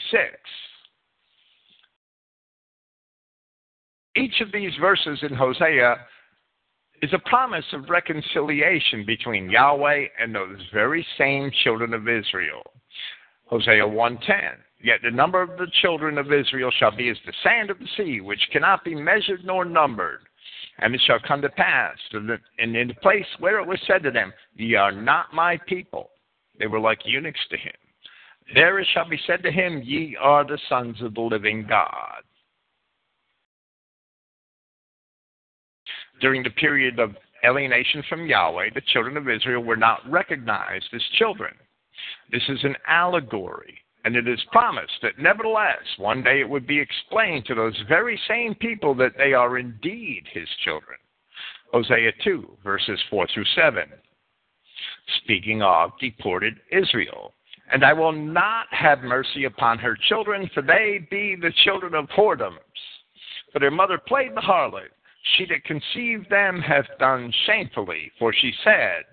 [4.16, 5.96] Each of these verses in Hosea
[7.02, 12.62] is a promise of reconciliation between Yahweh and those very same children of Israel.
[13.48, 17.70] Hosea 1:10 Yet the number of the children of Israel shall be as the sand
[17.70, 20.22] of the sea, which cannot be measured nor numbered.
[20.80, 22.40] And it shall come to pass, and
[22.76, 26.10] in the place where it was said to them, Ye are not my people,
[26.58, 27.74] they were like eunuchs to him.
[28.54, 32.24] There it shall be said to him, Ye are the sons of the living God.
[36.20, 41.02] During the period of alienation from Yahweh, the children of Israel were not recognized as
[41.18, 41.54] children.
[42.32, 46.80] This is an allegory and it is promised that nevertheless, one day it would be
[46.80, 50.98] explained to those very same people that they are indeed his children.
[51.72, 53.84] Hosea 2, verses 4 through 7.
[55.24, 57.34] Speaking of deported Israel.
[57.72, 62.10] And I will not have mercy upon her children, for they be the children of
[62.10, 62.58] whoredoms.
[63.54, 64.90] For their mother played the harlot.
[65.38, 69.04] She that conceived them hath done shamefully, for she said,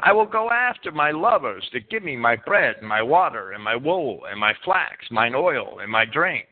[0.00, 3.62] I will go after my lovers to give me my bread and my water and
[3.62, 6.46] my wool and my flax, mine oil and my drink.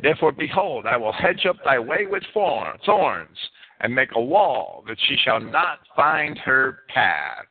[0.00, 3.38] Therefore, behold, I will hedge up thy way with thorns
[3.80, 7.48] and make a wall that she shall not find her paths.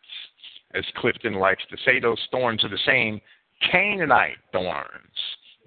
[0.73, 3.19] As Clifton likes to say, those thorns are the same
[3.69, 4.87] Canaanite thorns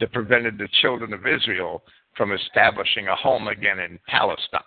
[0.01, 1.83] that prevented the children of Israel
[2.17, 4.61] from establishing a home again in Palestine.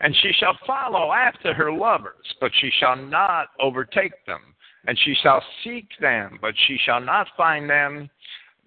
[0.00, 4.40] And she shall follow after her lovers, but she shall not overtake them.
[4.86, 8.08] And she shall seek them, but she shall not find them.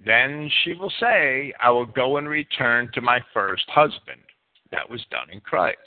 [0.06, 4.22] Then she will say, I will go and return to my first husband.
[4.72, 5.78] That was done in Christ.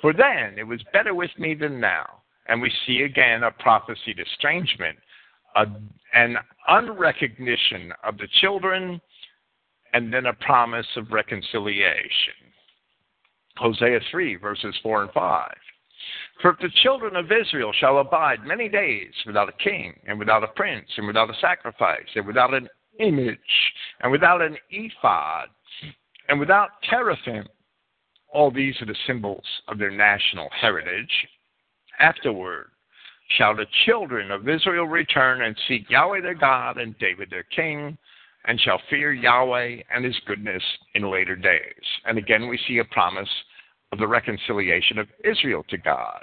[0.00, 2.22] For then it was better with me than now.
[2.46, 4.98] And we see again a prophesied estrangement,
[5.56, 5.66] a,
[6.14, 6.36] an
[6.68, 9.00] unrecognition of the children,
[9.92, 12.34] and then a promise of reconciliation.
[13.56, 15.50] Hosea 3, verses 4 and 5.
[16.40, 20.42] For if the children of Israel shall abide many days without a king, and without
[20.42, 23.38] a prince, and without a sacrifice, and without an image,
[24.00, 25.48] and without an ephod,
[26.28, 27.46] and without teraphim,
[28.32, 31.12] all these are the symbols of their national heritage.
[32.00, 32.71] Afterward
[33.36, 37.96] shall the children of Israel return and seek Yahweh their God and David their king,
[38.44, 40.62] and shall fear Yahweh and his goodness
[40.94, 41.84] in later days.
[42.04, 43.28] And again, we see a promise
[43.92, 46.22] of the reconciliation of Israel to God.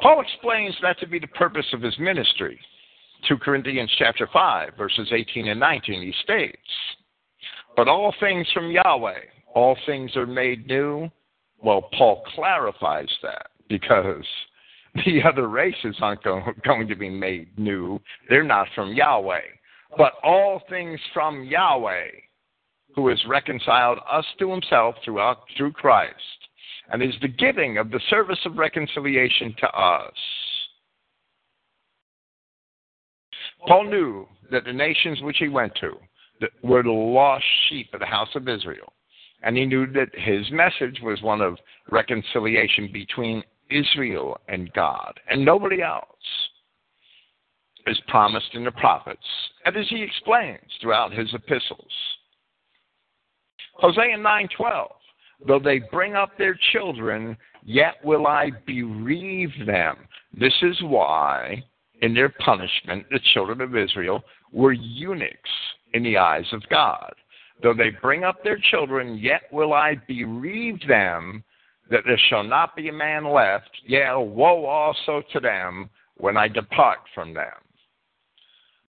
[0.00, 2.60] Paul explains that to be the purpose of his ministry.
[3.28, 6.96] 2 Corinthians chapter 5 verses 18 and 19 he states,
[7.74, 9.22] "But all things from Yahweh,
[9.54, 11.10] all things are made new."
[11.62, 14.24] Well, Paul clarifies that because
[15.06, 18.00] the other races aren't going to be made new.
[18.28, 19.40] They're not from Yahweh.
[19.96, 22.08] But all things from Yahweh,
[22.94, 26.14] who has reconciled us to himself throughout, through Christ,
[26.90, 30.12] and is the giving of the service of reconciliation to us.
[33.66, 35.92] Paul knew that the nations which he went to
[36.62, 38.92] were the lost sheep of the house of Israel.
[39.46, 41.56] And he knew that his message was one of
[41.92, 46.02] reconciliation between Israel and God, and nobody else,
[47.86, 49.22] is promised in the prophets,
[49.64, 51.92] and as he explains throughout his epistles.
[53.74, 54.90] Hosea 9:12,
[55.46, 60.08] though they bring up their children, yet will I bereave them.
[60.32, 61.62] This is why,
[62.02, 65.50] in their punishment, the children of Israel were eunuchs
[65.94, 67.14] in the eyes of God.
[67.62, 71.42] Though they bring up their children, yet will I bereave them
[71.90, 76.48] that there shall not be a man left, yea, woe also to them when I
[76.48, 77.52] depart from them.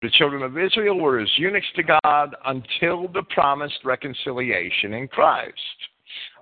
[0.03, 5.57] The children of Israel were as eunuchs to God until the promised reconciliation in Christ,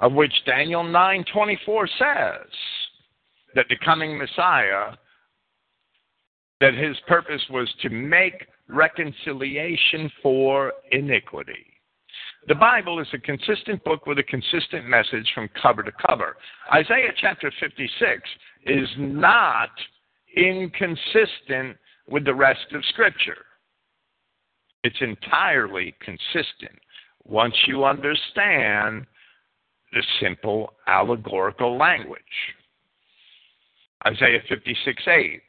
[0.00, 2.46] of which Daniel 9:24 says
[3.54, 4.96] that the coming Messiah
[6.60, 11.73] that his purpose was to make reconciliation for iniquity.
[12.46, 16.36] The Bible is a consistent book with a consistent message from cover to cover.
[16.74, 18.22] Isaiah chapter 56
[18.66, 19.70] is not
[20.36, 23.46] inconsistent with the rest of Scripture.
[24.82, 26.78] It's entirely consistent
[27.24, 29.06] once you understand
[29.92, 32.20] the simple allegorical language.
[34.06, 35.42] Isaiah 56 8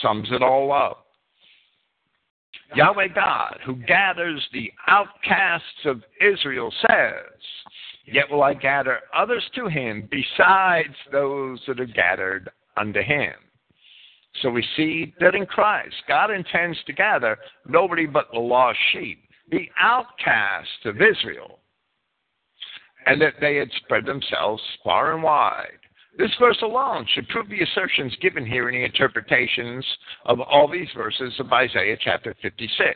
[0.00, 1.01] sums it all up.
[2.74, 7.42] Yahweh God, who gathers the outcasts of Israel, says,
[8.06, 13.34] Yet will I gather others to him besides those that are gathered unto him.
[14.40, 19.22] So we see that in Christ, God intends to gather nobody but the lost sheep,
[19.50, 21.58] the outcasts of Israel,
[23.06, 25.81] and that they had spread themselves far and wide.
[26.18, 29.84] This verse alone should prove the assertions given here in the interpretations
[30.26, 32.94] of all these verses of Isaiah chapter 56.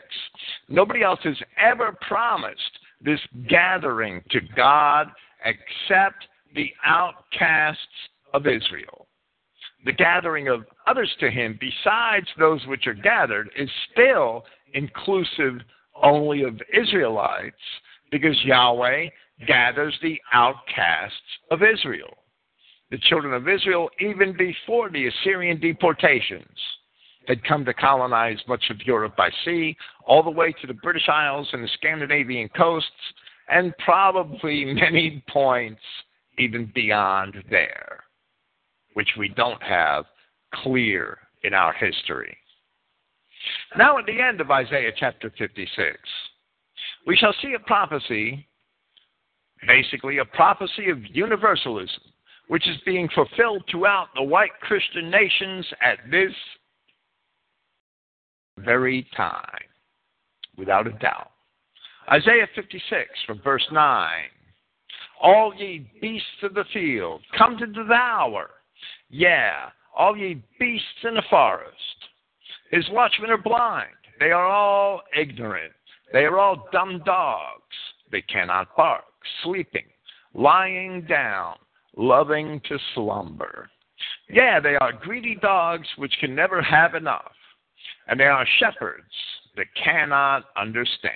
[0.69, 5.07] Nobody else has ever promised this gathering to God
[5.43, 7.81] except the outcasts
[8.35, 9.07] of Israel.
[9.85, 15.61] The gathering of others to him besides those which are gathered is still inclusive
[15.95, 17.55] only of Israelites
[18.11, 19.07] because Yahweh
[19.47, 21.15] gathers the outcasts
[21.49, 22.13] of Israel
[22.91, 26.47] the children of Israel even before the Assyrian deportations
[27.27, 29.75] had come to colonize much of Europe by sea,
[30.05, 32.89] all the way to the British Isles and the Scandinavian coasts,
[33.49, 35.81] and probably many points
[36.37, 38.03] even beyond there,
[38.93, 40.05] which we don't have
[40.53, 42.35] clear in our history.
[43.77, 45.97] Now, at the end of Isaiah chapter 56,
[47.05, 48.47] we shall see a prophecy,
[49.67, 52.01] basically a prophecy of universalism
[52.47, 56.31] which is being fulfilled throughout the white Christian nations at this
[58.59, 59.67] very time,
[60.57, 61.31] without a doubt.
[62.11, 64.09] Isaiah 56 from verse 9
[65.21, 68.49] All ye beasts of the field, come to devour.
[69.09, 71.73] Yeah, all ye beasts in the forest.
[72.71, 73.89] His watchmen are blind.
[74.19, 75.73] They are all ignorant.
[76.13, 77.63] They are all dumb dogs.
[78.11, 79.03] They cannot bark,
[79.43, 79.85] sleeping,
[80.33, 81.57] lying down
[81.97, 83.69] loving to slumber.
[84.29, 87.31] Yeah, they are greedy dogs which can never have enough,
[88.07, 89.03] and they are shepherds
[89.55, 91.13] that cannot understand.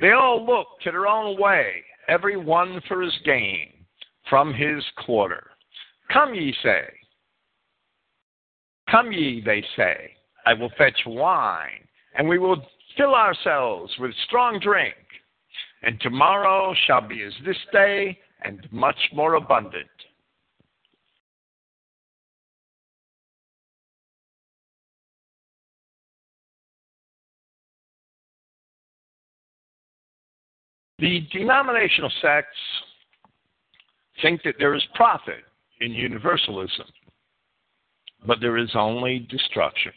[0.00, 3.72] They all look to their own way, every one for his gain,
[4.30, 5.50] from his quarter.
[6.12, 6.84] Come, ye say.
[8.90, 10.12] Come ye, they say,
[10.46, 12.64] I will fetch wine, and we will
[12.96, 14.94] fill ourselves with strong drink.
[15.82, 19.86] And tomorrow shall be as this day, and much more abundant.
[30.98, 32.56] The denominational sects
[34.20, 35.44] think that there is profit
[35.80, 36.86] in universalism,
[38.26, 39.92] but there is only destruction.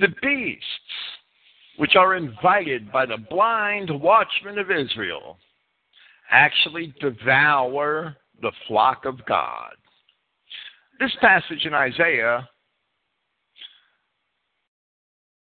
[0.00, 0.64] The beasts,
[1.76, 5.38] which are invited by the blind watchmen of Israel,
[6.30, 9.72] actually devour the flock of God.
[11.00, 12.48] This passage in Isaiah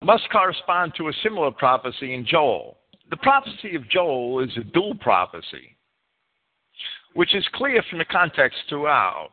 [0.04, 2.78] must correspond to a similar prophecy in Joel.
[3.10, 5.78] The prophecy of Joel is a dual prophecy,
[7.14, 9.30] which is clear from the context throughout.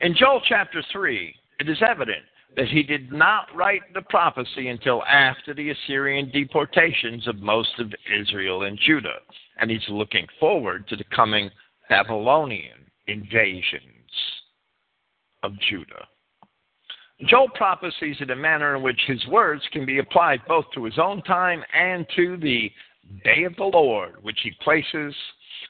[0.00, 2.24] In Joel chapter 3, it is evident
[2.56, 7.92] that he did not write the prophecy until after the Assyrian deportations of most of
[8.20, 9.18] Israel and Judah,
[9.60, 11.50] and he's looking forward to the coming
[11.88, 13.82] Babylonian invasions
[15.42, 16.06] of Judah.
[17.26, 20.98] Joel prophesies in a manner in which his words can be applied both to his
[20.98, 22.70] own time and to the
[23.24, 25.14] day of the Lord, which he places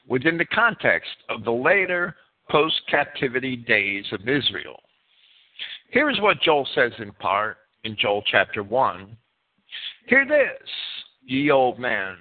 [0.07, 2.15] within the context of the later
[2.49, 4.81] post captivity days of Israel.
[5.89, 9.15] Here is what Joel says in part in Joel chapter 1.
[10.07, 10.69] Hear this,
[11.25, 12.17] ye old men,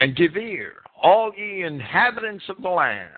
[0.00, 3.08] and give ear, all ye inhabitants of the land.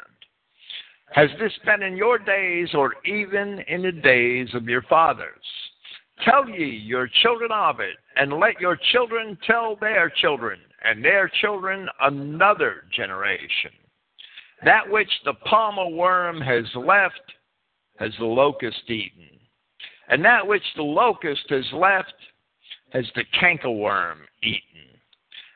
[1.12, 5.44] Has this been in your days, or even in the days of your fathers?
[6.24, 11.28] Tell ye your children of it, and let your children tell their children, and their
[11.40, 13.72] children another generation.
[14.64, 17.20] That which the palmer worm has left
[17.98, 19.34] has the locust eaten
[20.08, 22.14] and that which the locust has left
[22.92, 24.84] has the cankerworm eaten.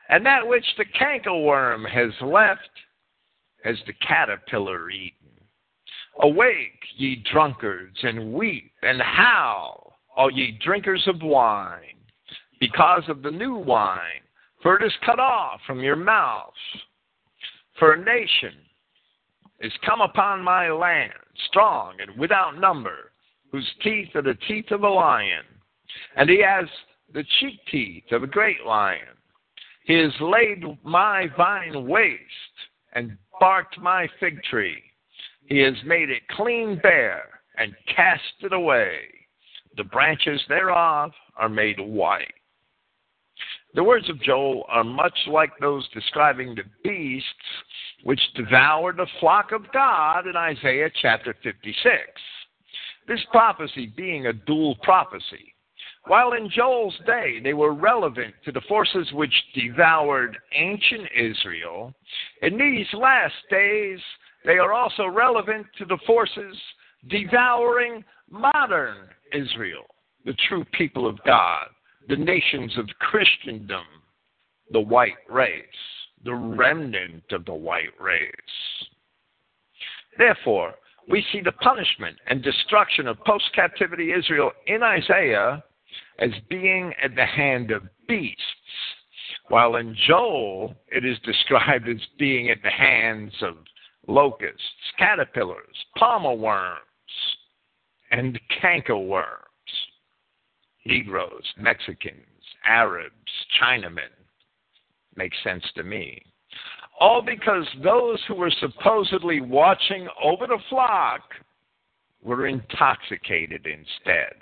[0.09, 2.69] And that which the cankerworm has left
[3.63, 5.13] has the caterpillar eaten.
[6.21, 11.95] Awake, ye drunkards, and weep and howl, all ye drinkers of wine,
[12.59, 14.23] because of the new wine,
[14.61, 16.55] for it is cut off from your mouths.
[17.77, 18.55] For a nation
[19.61, 21.13] is come upon my land,
[21.47, 23.11] strong and without number,
[23.51, 25.43] whose teeth are the teeth of a lion,
[26.15, 26.65] and he has
[27.13, 29.17] the cheek teeth of a great lion.
[29.85, 32.21] He has laid my vine waste
[32.93, 34.83] and barked my fig tree.
[35.45, 38.99] He has made it clean bare and cast it away.
[39.77, 42.33] The branches thereof are made white.
[43.73, 47.27] The words of Joel are much like those describing the beasts
[48.03, 51.95] which devoured the flock of God in Isaiah chapter 56.
[53.09, 55.55] This prophecy being a dual prophecy.
[56.05, 61.91] While in Joel's day they were relevant to the forces which devoured ancient Israel,
[62.43, 63.99] in these last days
[64.45, 66.55] they are also relevant to the forces
[67.09, 69.87] devouring modern Israel,
[70.23, 71.65] the true people of God,
[72.09, 73.85] the nations of Christendom,
[74.69, 75.63] the white race,
[76.23, 78.31] the remnant of the white race.
[80.15, 80.75] Therefore,
[81.09, 85.63] we see the punishment and destruction of post captivity Israel in Isaiah
[86.19, 88.43] as being at the hand of beasts,
[89.47, 93.55] while in Joel it is described as being at the hands of
[94.07, 94.61] locusts,
[94.97, 96.79] caterpillars, palmer worms,
[98.11, 99.35] and cankerworms.
[100.85, 102.25] Negroes, Mexicans,
[102.65, 103.13] Arabs,
[103.61, 104.09] Chinamen.
[105.15, 106.23] Makes sense to me.
[106.99, 111.21] All because those who were supposedly watching over the flock
[112.21, 114.33] were intoxicated instead.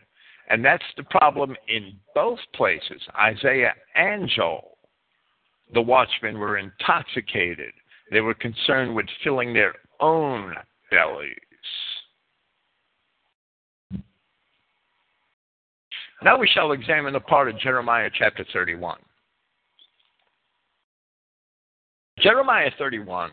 [0.49, 4.77] And that's the problem in both places, Isaiah and Joel.
[5.73, 7.73] The watchmen were intoxicated.
[8.11, 10.55] They were concerned with filling their own
[10.89, 11.35] bellies.
[16.23, 18.97] Now we shall examine a part of Jeremiah chapter 31.
[22.19, 23.31] Jeremiah 31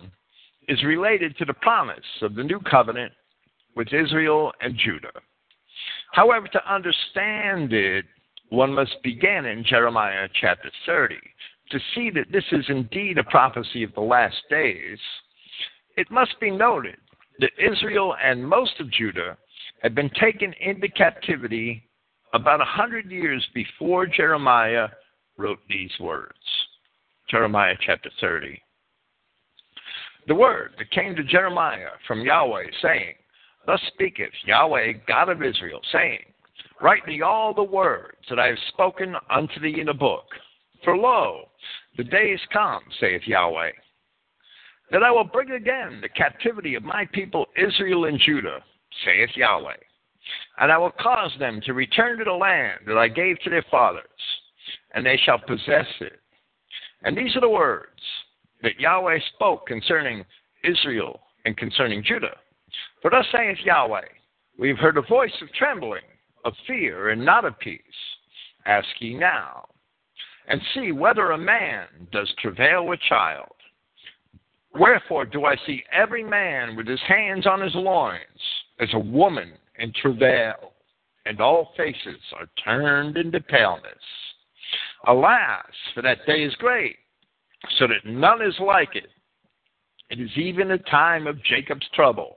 [0.68, 3.12] is related to the promise of the new covenant
[3.76, 5.12] with Israel and Judah.
[6.12, 8.04] However, to understand it,
[8.50, 11.16] one must begin in Jeremiah chapter 30.
[11.70, 14.98] To see that this is indeed a prophecy of the last days,
[15.96, 16.96] it must be noted
[17.38, 19.38] that Israel and most of Judah
[19.80, 21.88] had been taken into captivity
[22.34, 24.88] about a hundred years before Jeremiah
[25.38, 26.34] wrote these words.
[27.30, 28.60] Jeremiah chapter 30.
[30.26, 33.14] The word that came to Jeremiah from Yahweh, saying,
[33.66, 36.20] Thus speaketh Yahweh, God of Israel, saying,
[36.80, 40.24] Write me all the words that I have spoken unto thee in a book.
[40.82, 41.48] For lo,
[41.96, 43.70] the days come, saith Yahweh,
[44.90, 48.60] that I will bring again the captivity of my people Israel and Judah,
[49.04, 49.76] saith Yahweh.
[50.58, 53.64] And I will cause them to return to the land that I gave to their
[53.70, 54.04] fathers,
[54.94, 56.20] and they shall possess it.
[57.02, 57.90] And these are the words
[58.64, 60.24] that Yahweh spoke concerning
[60.64, 62.36] Israel and concerning Judah.
[63.00, 64.08] For thus saith Yahweh,
[64.58, 66.02] We have heard a voice of trembling,
[66.44, 67.80] of fear, and not of peace.
[68.66, 69.66] Ask ye now,
[70.48, 73.52] and see whether a man does travail with child.
[74.74, 78.20] Wherefore do I see every man with his hands on his loins,
[78.80, 80.72] as a woman in travail,
[81.26, 83.92] and all faces are turned into paleness.
[85.06, 86.96] Alas, for that day is great,
[87.78, 89.08] so that none is like it.
[90.10, 92.36] It is even a time of Jacob's trouble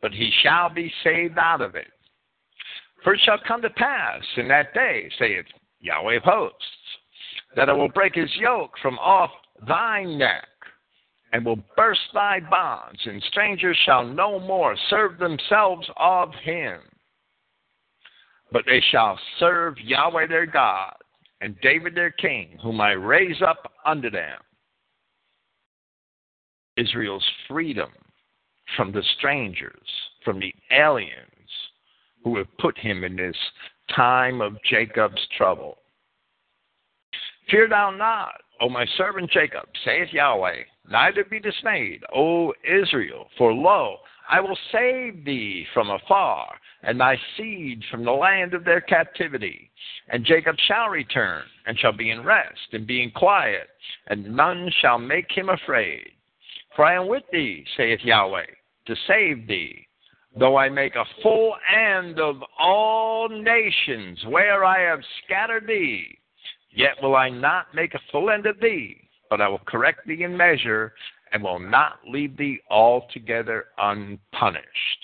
[0.00, 1.88] but he shall be saved out of it.
[3.02, 5.46] For it shall come to pass in that day, saith
[5.80, 6.64] Yahweh of hosts,
[7.56, 9.30] that I will break his yoke from off
[9.66, 10.46] thy neck,
[11.32, 16.80] and will burst thy bonds, and strangers shall no more serve themselves of him.
[18.50, 20.94] But they shall serve Yahweh their God,
[21.40, 24.38] and David their king, whom I raise up unto them.
[26.78, 27.90] Israel's freedom
[28.76, 29.88] from the strangers,
[30.24, 31.12] from the aliens
[32.22, 33.36] who have put him in this
[33.94, 35.78] time of Jacob's trouble.
[37.50, 43.52] Fear thou not, O my servant Jacob, saith Yahweh, neither be dismayed, O Israel, for
[43.52, 43.98] lo,
[44.28, 49.70] I will save thee from afar, and thy seed from the land of their captivity.
[50.08, 53.68] And Jacob shall return, and shall be in rest, and be in quiet,
[54.08, 56.12] and none shall make him afraid.
[56.78, 58.46] For I am with thee, saith Yahweh,
[58.86, 59.84] to save thee,
[60.38, 66.16] though I make a full end of all nations where I have scattered thee.
[66.70, 68.96] Yet will I not make a full end of thee,
[69.28, 70.94] but I will correct thee in measure,
[71.32, 75.02] and will not leave thee altogether unpunished.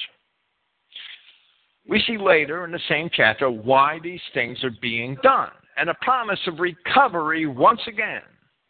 [1.88, 5.94] we see later in the same chapter why these things are being done and a
[6.02, 8.22] promise of recovery once again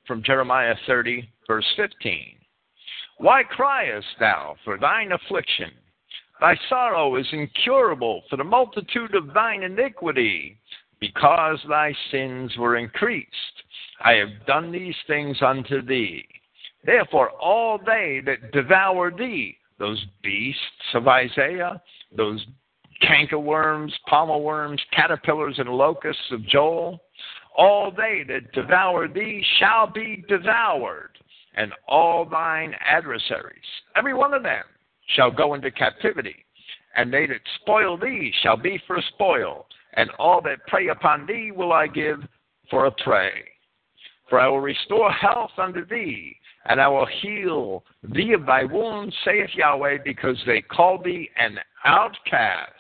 [0.07, 2.39] from Jeremiah 30, verse 15.
[3.19, 5.71] Why criest thou for thine affliction?
[6.41, 10.59] Thy sorrow is incurable for the multitude of thine iniquity,
[11.01, 13.31] because thy sins were increased.
[14.01, 16.27] I have done these things unto thee.
[16.85, 21.81] Therefore, all they that devour thee, those beasts of Isaiah,
[22.17, 22.45] those
[23.03, 27.01] cankerworms, palmer worms, caterpillars, and locusts of Joel,
[27.57, 31.14] all they that devour thee shall be devoured,
[31.57, 33.59] and all thine adversaries,
[33.97, 34.65] every one of them,
[35.15, 36.45] shall go into captivity,
[36.97, 41.51] and they that spoil thee shall be for spoil, and all that prey upon thee
[41.55, 42.21] will I give
[42.71, 43.33] for a prey.
[44.29, 46.37] For I will restore health unto thee,
[46.67, 51.59] and I will heal thee of thy wounds, saith Yahweh, because they call thee an
[51.85, 52.73] outcast,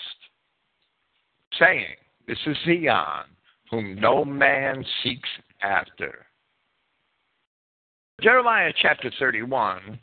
[1.59, 1.95] saying,
[2.27, 3.27] This is Zion,
[3.70, 5.29] whom no man seeks
[5.62, 6.24] after.
[8.20, 9.98] Jeremiah chapter 31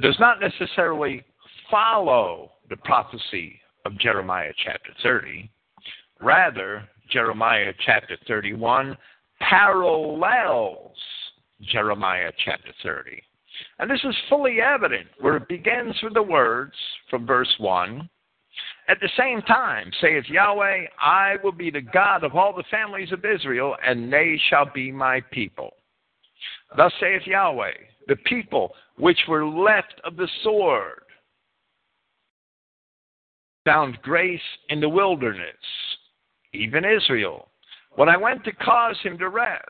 [0.00, 1.22] does not necessarily
[1.70, 5.50] follow the prophecy of Jeremiah chapter 30.
[6.20, 8.96] Rather, Jeremiah chapter 31
[9.40, 10.96] parallels
[11.62, 13.22] Jeremiah chapter 30.
[13.78, 16.74] And this is fully evident where it begins with the words
[17.10, 18.08] from verse 1
[18.88, 23.12] At the same time, saith Yahweh, I will be the God of all the families
[23.12, 25.72] of Israel, and they shall be my people.
[26.76, 27.72] Thus saith Yahweh,
[28.08, 31.02] the people which were left of the sword
[33.64, 35.56] found grace in the wilderness,
[36.52, 37.48] even Israel,
[37.96, 39.64] when I went to cause him to rest.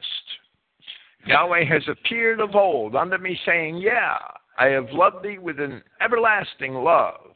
[1.26, 4.18] Yahweh has appeared of old unto me, saying, Yeah,
[4.58, 7.30] I have loved thee with an everlasting love.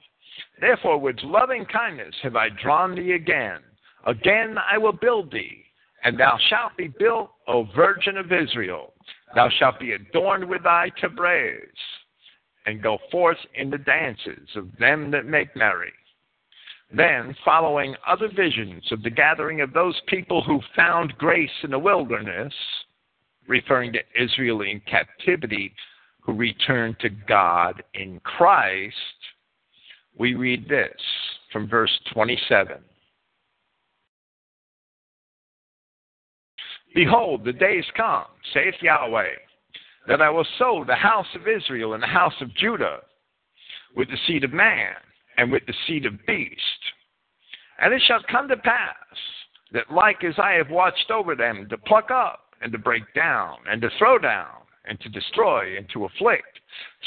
[0.60, 3.60] Therefore, with loving kindness have I drawn thee again.
[4.06, 5.64] Again I will build thee,
[6.04, 8.92] and thou shalt be built, O Virgin of Israel.
[9.34, 11.78] Thou shalt be adorned with thy tabrets,
[12.66, 15.92] and go forth in the dances of them that make merry.
[16.90, 21.78] Then, following other visions of the gathering of those people who found grace in the
[21.78, 22.54] wilderness,
[23.46, 25.74] referring to Israel in captivity,
[26.20, 28.94] who returned to God in Christ,
[30.18, 31.00] we read this
[31.52, 32.78] from verse 27.
[36.94, 39.34] Behold, the days come, saith Yahweh,
[40.06, 43.00] that I will sow the house of Israel and the house of Judah
[43.94, 44.94] with the seed of man
[45.36, 46.60] and with the seed of beast.
[47.78, 48.94] And it shall come to pass
[49.72, 53.58] that, like as I have watched over them to pluck up and to break down
[53.70, 54.48] and to throw down
[54.86, 56.58] and to destroy and to afflict,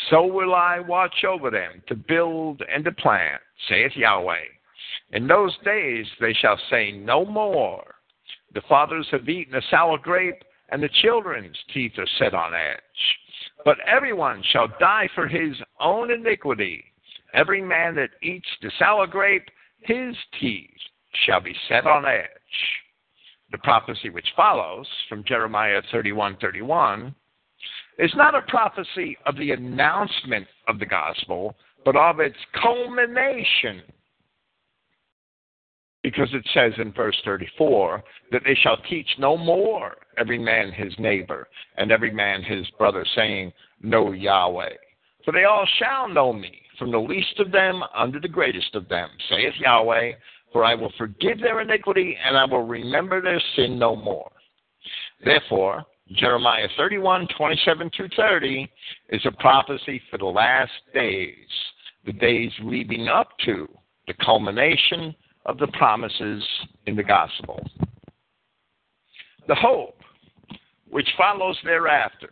[0.10, 4.46] so will I watch over them to build and to plant, saith Yahweh.
[5.14, 7.96] In those days they shall say no more,
[8.54, 12.80] The fathers have eaten a sour grape, and the children's teeth are set on edge.
[13.64, 16.84] But everyone shall die for his own iniquity.
[17.34, 19.48] Every man that eats the sour grape,
[19.82, 20.70] his teeth
[21.26, 22.28] shall be set on edge
[23.52, 27.14] the prophecy which follows from Jeremiah 31:31
[28.00, 33.82] is not a prophecy of the announcement of the gospel, but of its culmination.
[36.04, 40.94] Because it says in verse 34 that they shall teach no more every man his
[40.98, 41.48] neighbor
[41.78, 44.74] and every man his brother, saying, Know Yahweh.
[45.24, 48.90] For they all shall know me, from the least of them unto the greatest of
[48.90, 50.14] them, saith Yahweh,
[50.52, 54.32] for I will forgive their iniquity, and I will remember their sin no more.
[55.24, 58.70] Therefore, Jeremiah 31, 27 through 30
[59.10, 61.36] is a prophecy for the last days,
[62.06, 63.68] the days leading up to
[64.08, 65.16] the culmination
[65.46, 66.44] of the promises
[66.86, 67.60] in the gospel.
[69.48, 69.96] The hope
[70.90, 72.30] which follows thereafter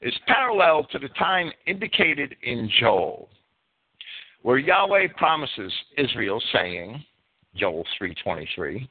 [0.00, 3.28] is parallel to the time indicated in Joel,
[4.42, 7.04] where Yahweh promises Israel, saying,
[7.54, 8.88] Joel 3:23.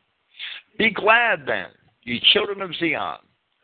[0.77, 1.67] Be glad then,
[2.03, 3.19] ye children of Zion,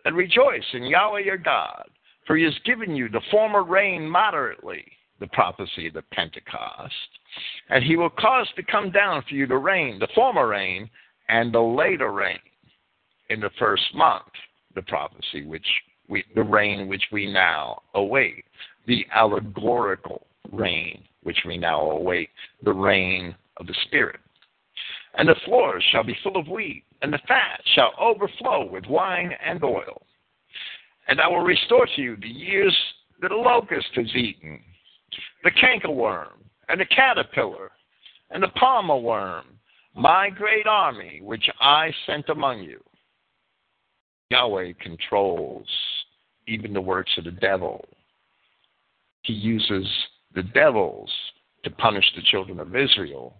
[0.05, 1.89] and rejoice in Yahweh your God,
[2.25, 4.85] for he has given you the former rain moderately,
[5.19, 6.93] the prophecy of the Pentecost,
[7.69, 10.89] and he will cause to come down for you the rain, the former rain,
[11.29, 12.39] and the later rain
[13.29, 14.25] in the first month,
[14.75, 15.65] the prophecy which
[16.07, 18.45] we, the rain which we now await,
[18.87, 22.29] the allegorical rain which we now await,
[22.63, 24.19] the rain of the Spirit.
[25.17, 29.31] And the floors shall be full of wheat, and the fat shall overflow with wine
[29.43, 30.01] and oil.
[31.07, 32.75] And I will restore to you the years
[33.21, 34.59] that a locust has eaten,
[35.45, 37.71] the cankerworm, and the caterpillar,
[38.31, 39.45] and the palmer worm,
[39.95, 42.81] my great army which I sent among you.
[44.31, 45.67] Yahweh controls
[46.47, 47.85] even the works of the devil.
[49.21, 49.87] He uses
[50.33, 51.11] the devils
[51.63, 53.35] to punish the children of Israel,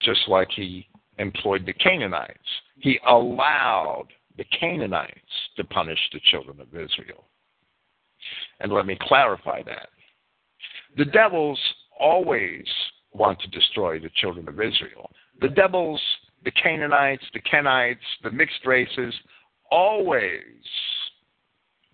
[0.00, 0.88] just like he
[1.18, 2.38] employed the Canaanites.
[2.80, 4.08] He allowed
[4.38, 5.12] the Canaanites
[5.56, 7.24] to punish the children of Israel.
[8.60, 9.88] And let me clarify that.
[10.96, 11.58] The devils
[11.98, 12.64] always
[13.12, 15.10] want to destroy the children of Israel.
[15.40, 16.00] The devils,
[16.44, 19.14] the Canaanites, the Kenites, the mixed races,
[19.70, 20.32] always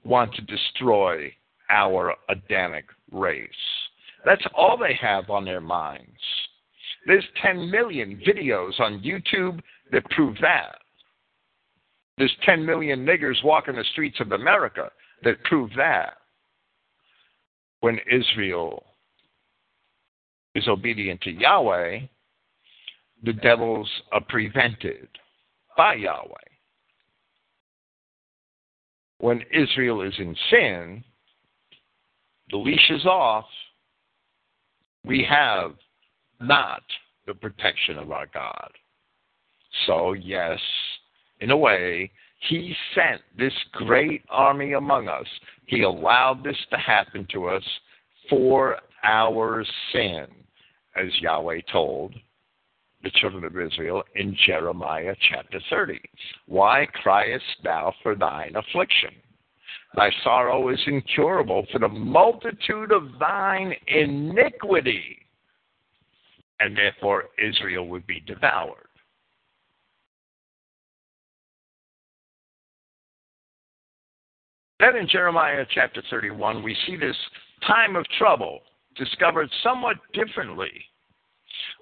[0.05, 1.32] want to destroy
[1.70, 3.51] our Adamic race.
[4.24, 6.09] That's all they have on their minds.
[7.07, 9.61] There's 10 million videos on YouTube
[9.93, 10.76] that prove that.
[12.16, 14.91] There's 10 million niggers walking the streets of America
[15.24, 16.14] that prove that.
[17.85, 18.82] When Israel
[20.55, 21.99] is obedient to Yahweh,
[23.22, 25.07] the devils are prevented
[25.76, 26.49] by Yahweh.
[29.18, 31.05] When Israel is in sin,
[32.49, 33.45] the leash is off.
[35.05, 35.72] We have
[36.41, 36.85] not
[37.26, 38.70] the protection of our God.
[39.87, 40.59] So, yes,
[41.41, 42.11] in a way,
[42.49, 45.26] He sent this great army among us.
[45.66, 47.62] He allowed this to happen to us
[48.28, 50.26] for our sin
[50.97, 52.14] as Yahweh told
[53.03, 56.01] the children of Israel in Jeremiah chapter 30.
[56.47, 59.11] Why criest thou for thine affliction?
[59.95, 65.18] Thy sorrow is incurable for the multitude of thine iniquity.
[66.61, 68.84] And therefore Israel would be devoured.
[74.81, 77.16] Then in Jeremiah chapter 31, we see this
[77.66, 78.61] time of trouble
[78.97, 80.72] discovered somewhat differently,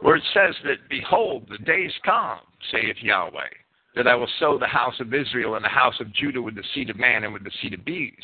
[0.01, 2.41] where it says that, Behold, the days come,
[2.71, 3.49] saith Yahweh,
[3.97, 6.65] that I will sow the house of Israel and the house of Judah with the
[6.75, 8.17] seed of man and with the seed of beast.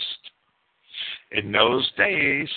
[1.32, 2.48] In those days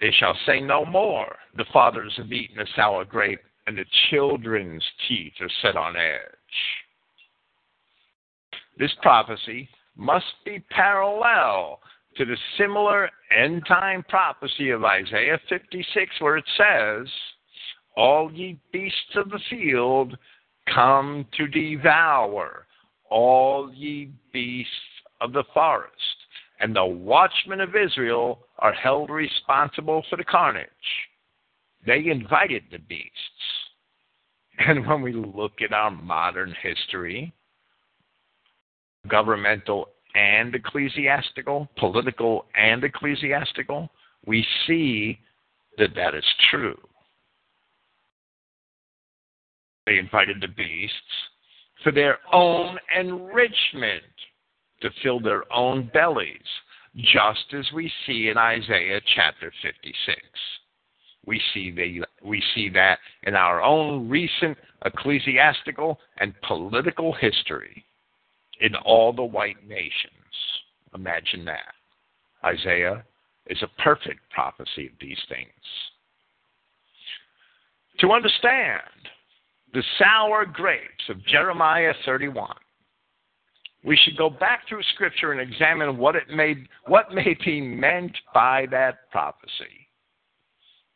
[0.00, 4.84] they shall say no more, The fathers have eaten a sour grape, and the children's
[5.08, 6.20] teeth are set on edge.
[8.78, 11.80] This prophecy must be parallel
[12.16, 17.08] to the similar end time prophecy of Isaiah 56, where it says,
[17.96, 20.16] All ye beasts of the field
[20.72, 22.66] come to devour,
[23.10, 24.72] all ye beasts
[25.20, 25.92] of the forest.
[26.58, 30.68] And the watchmen of Israel are held responsible for the carnage.
[31.86, 33.10] They invited the beasts.
[34.58, 37.34] And when we look at our modern history,
[39.08, 43.90] governmental and ecclesiastical, political and ecclesiastical,
[44.26, 45.18] we see
[45.78, 46.78] that that is true.
[49.86, 50.94] They invited the beasts
[51.84, 54.02] for their own enrichment,
[54.82, 56.36] to fill their own bellies,
[56.96, 60.20] just as we see in Isaiah chapter 56.
[61.24, 67.84] We see, the, we see that in our own recent ecclesiastical and political history
[68.60, 70.12] in all the white nations.
[70.94, 71.74] Imagine that.
[72.44, 73.04] Isaiah
[73.46, 75.50] is a perfect prophecy of these things.
[78.00, 78.82] To understand
[79.72, 82.54] the sour grapes of Jeremiah 31,
[83.84, 88.16] we should go back through Scripture and examine what it may, what may be meant
[88.34, 89.86] by that prophecy.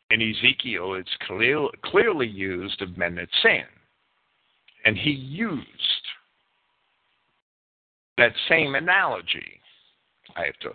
[0.09, 3.63] In Ezekiel, it's clear, clearly used of men that sin.
[4.83, 5.65] And he used
[8.21, 9.59] that same analogy.
[10.35, 10.69] I have to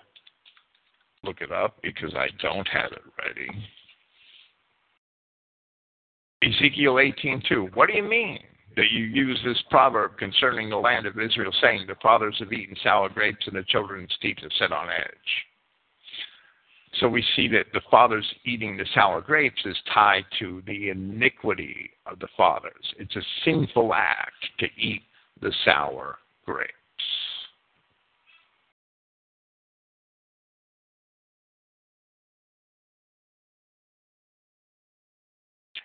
[1.23, 3.49] look it up because I don't have it ready.
[6.43, 7.75] Ezekiel 18:2.
[7.75, 8.45] What do you mean
[8.75, 12.77] that you use this proverb concerning the land of Israel, saying, "The fathers have eaten
[12.77, 15.47] sour grapes, and the children's teeth are set on edge"?
[16.95, 21.93] So we see that the fathers eating the sour grapes is tied to the iniquity
[22.07, 22.93] of the fathers.
[22.99, 25.05] It's a sinful act to eat
[25.41, 26.86] the sour grapes.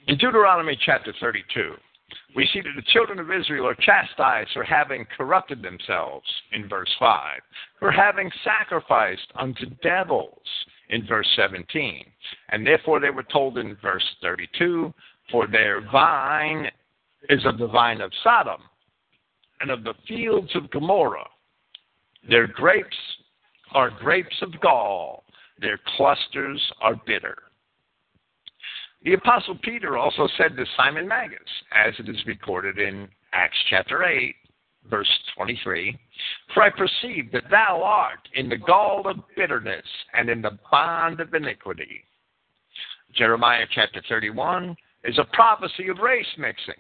[0.08, 1.76] In Deuteronomy chapter 32,
[2.36, 6.90] we see that the children of Israel are chastised for having corrupted themselves in verse
[6.98, 7.40] 5,
[7.80, 10.42] for having sacrificed unto devils
[10.90, 12.04] in verse 17.
[12.50, 14.92] And therefore they were told in verse 32,
[15.32, 16.70] for their vine
[17.30, 18.62] is of the vine of Sodom
[19.60, 21.30] and of the fields of Gomorrah.
[22.28, 22.98] Their grapes
[23.74, 25.26] are grapes of gall,
[25.60, 27.38] their clusters are bitter.
[29.04, 31.40] The Apostle Peter also said to Simon Magus,
[31.72, 34.36] as it is recorded in Acts chapter 8,
[34.90, 35.98] verse 23
[36.54, 41.20] For I perceive that thou art in the gall of bitterness and in the bond
[41.20, 42.04] of iniquity.
[43.16, 46.76] Jeremiah chapter 31 is a prophecy of race mixing.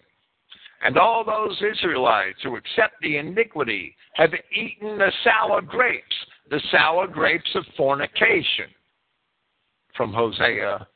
[0.83, 6.15] And all those Israelites who accept the iniquity have eaten the sour grapes,
[6.51, 8.67] the sour grapes of fornication.
[9.95, 10.87] From Hosea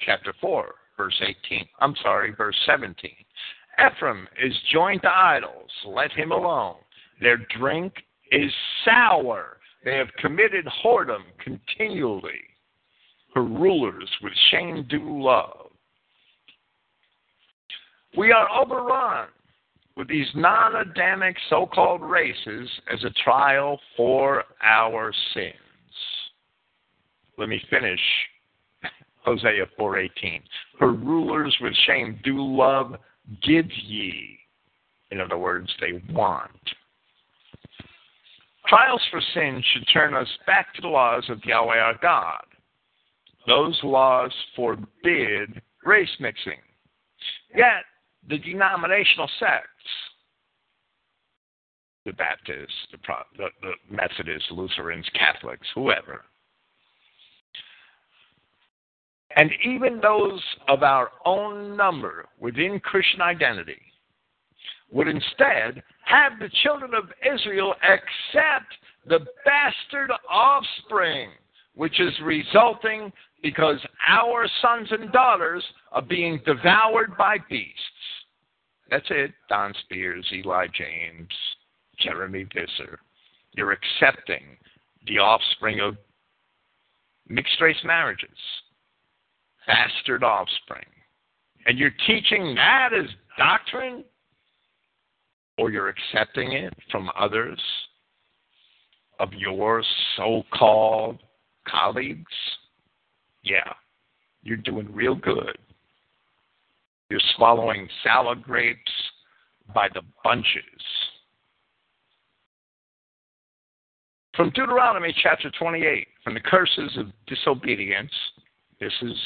[0.00, 1.66] chapter 4, verse 18.
[1.80, 3.10] I'm sorry, verse 17.
[3.78, 5.70] Ephraim is joined to idols.
[5.86, 6.76] Let him alone.
[7.20, 7.92] Their drink
[8.32, 8.50] is
[8.84, 9.58] sour.
[9.84, 12.40] They have committed whoredom continually.
[13.34, 15.70] Her rulers with shame do love.
[18.16, 19.28] We are overrun
[19.96, 25.54] with these non Adamic so called races as a trial for our sins.
[27.36, 28.00] Let me finish
[29.28, 30.42] Hosea 4:18.
[30.80, 32.96] Her rulers with shame do love
[33.42, 34.38] give ye.
[35.10, 36.74] In other words, they want.
[38.66, 42.44] Trials for sin should turn us back to the laws of Yahweh our God.
[43.46, 46.60] Those laws forbid race mixing.
[47.54, 47.84] Yet,
[48.28, 49.68] the denominational sects,
[52.06, 52.98] the Baptists, the,
[53.36, 56.24] the, the Methodists, Lutherans, Catholics, whoever,
[59.36, 63.80] and even those of our own number within Christian identity
[64.90, 68.72] would instead have the children of Israel accept
[69.06, 71.30] the bastard offspring,
[71.74, 73.12] which is resulting
[73.42, 75.62] because our sons and daughters
[75.92, 77.74] are being devoured by beasts.
[78.90, 79.32] That's it.
[79.48, 81.28] Don Spears, Eli James,
[82.00, 82.98] Jeremy Visser.
[83.52, 84.56] You're accepting
[85.06, 85.96] the offspring of
[87.28, 88.30] mixed race marriages
[89.68, 90.86] bastard offspring.
[91.66, 93.06] And you're teaching that as
[93.36, 94.02] doctrine?
[95.58, 97.60] Or you're accepting it from others
[99.20, 99.84] of your
[100.16, 101.18] so called
[101.68, 102.24] colleagues?
[103.44, 103.72] Yeah,
[104.42, 105.58] you're doing real good.
[107.10, 108.92] You're swallowing sour grapes
[109.74, 110.62] by the bunches.
[114.36, 118.12] From Deuteronomy chapter 28, from the curses of disobedience,
[118.78, 119.16] this is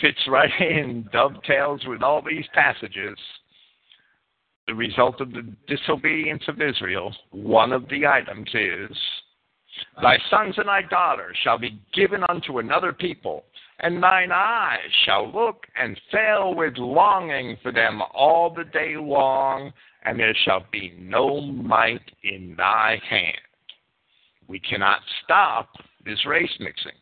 [0.00, 3.18] fits right in, dovetails with all these passages.
[4.66, 8.96] The result of the disobedience of Israel, one of the items is
[10.00, 13.44] Thy sons and thy daughters shall be given unto another people,
[13.80, 19.72] and thine eyes shall look and fail with longing for them all the day long,
[20.04, 23.36] and there shall be no might in thy hand.
[24.48, 25.68] We cannot stop
[26.04, 26.92] this race mixing.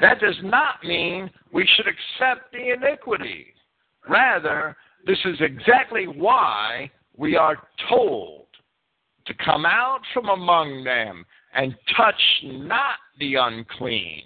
[0.00, 3.54] That does not mean we should accept the iniquity.
[4.08, 4.76] Rather,
[5.06, 7.56] this is exactly why we are
[7.88, 8.46] told
[9.26, 11.24] to come out from among them
[11.54, 14.24] and touch not the unclean,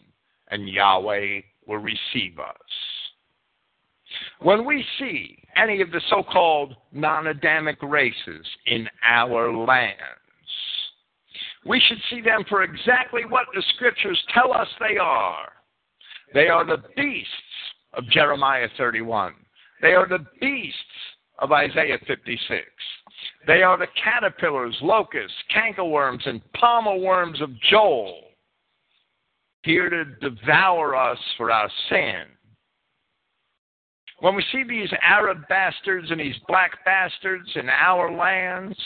[0.51, 2.57] and Yahweh will receive us.
[4.41, 9.99] When we see any of the so called non Adamic races in our lands,
[11.67, 15.51] we should see them for exactly what the scriptures tell us they are
[16.35, 17.33] they are the beasts
[17.95, 19.35] of Jeremiah 31.
[19.81, 20.79] They are the beasts
[21.39, 22.65] of Isaiah 56.
[23.47, 28.21] They are the caterpillars, locusts, cankerworms, and palmer worms of Joel,
[29.63, 32.25] here to devour us for our sin.
[34.21, 38.77] When we see these Arab bastards and these black bastards in our lands,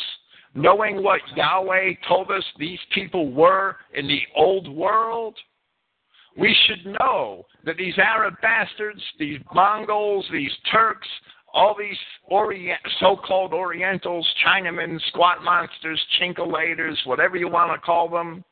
[0.55, 5.37] knowing what Yahweh told us these people were in the old world,
[6.37, 11.09] we should know that these Arab bastards, these Mongols, these Turks,
[11.53, 18.43] all these Orient, so-called Orientals, Chinamen, squat monsters, chinkolators, whatever you want to call them,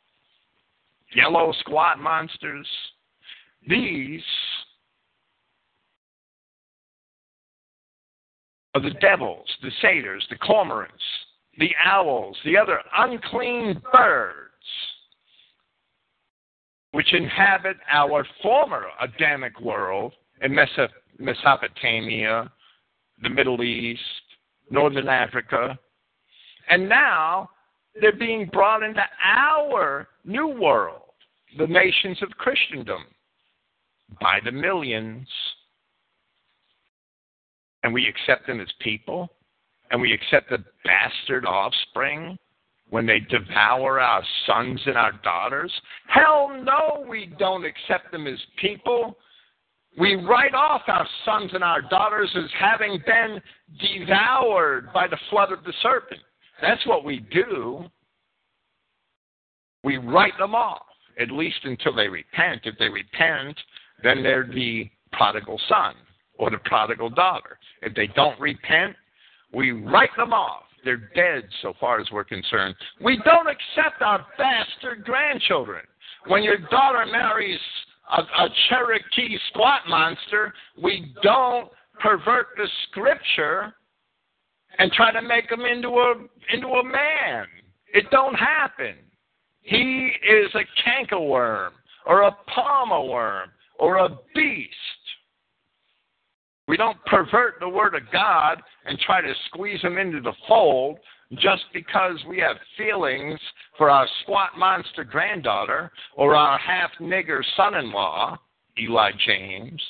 [1.15, 2.67] yellow squat monsters,
[3.67, 4.23] these
[8.75, 10.91] are the devils, the satyrs, the cormorants,
[11.59, 14.50] the owls, the other unclean birds
[16.93, 20.13] which inhabit our former Adamic world
[20.43, 20.57] in
[21.19, 22.51] Mesopotamia,
[23.23, 24.01] the Middle East,
[24.71, 25.79] Northern Africa,
[26.69, 27.51] and now
[28.01, 31.03] they're being brought into our new world,
[31.59, 33.05] the nations of Christendom,
[34.21, 35.29] by the millions.
[37.83, 39.29] And we accept them as people,
[39.91, 42.39] and we accept the bastard offspring
[42.91, 45.73] when they devour our sons and our daughters?
[46.09, 49.17] Hell no, we don't accept them as people.
[49.99, 53.41] We write off our sons and our daughters as having been
[53.81, 56.21] devoured by the flood of the serpent.
[56.61, 57.85] That's what we do.
[59.83, 60.83] We write them off,
[61.19, 62.63] at least until they repent.
[62.65, 63.57] If they repent,
[64.03, 65.95] then they're the prodigal son
[66.39, 67.59] or the prodigal daughter.
[67.83, 68.95] If they don't repent,
[69.53, 70.65] we write them off.
[70.85, 72.75] They're dead so far as we're concerned.
[73.01, 75.83] We don't accept our bastard grandchildren.
[76.27, 77.61] When your daughter marries
[78.17, 81.71] a, a Cherokee squat monster, we don't
[82.01, 83.75] pervert the scripture
[84.79, 86.15] and try to make him into a
[86.53, 87.47] into a man.
[87.93, 88.95] It don't happen.
[89.63, 91.71] He is a cankerworm
[92.07, 94.75] or a palmer worm or a beast.
[96.71, 100.99] We don't pervert the Word of God and try to squeeze him into the fold
[101.35, 103.41] just because we have feelings
[103.77, 108.39] for our squat monster granddaughter or our half nigger son in law,
[108.79, 109.83] Eli James.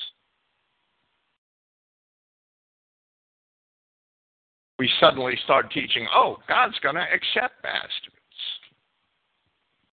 [4.78, 8.16] We suddenly start teaching, oh, God's going to accept bastards.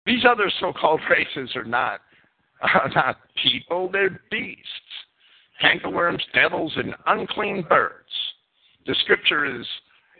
[0.05, 2.01] These other so called races are not,
[2.61, 4.61] are not people, they're beasts
[5.61, 8.09] cankerworms, devils, and unclean birds.
[8.85, 9.65] The scripture is,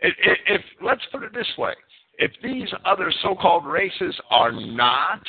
[0.02, 0.14] if,
[0.46, 1.74] if let's put it this way,
[2.18, 5.20] if these other so-called races are not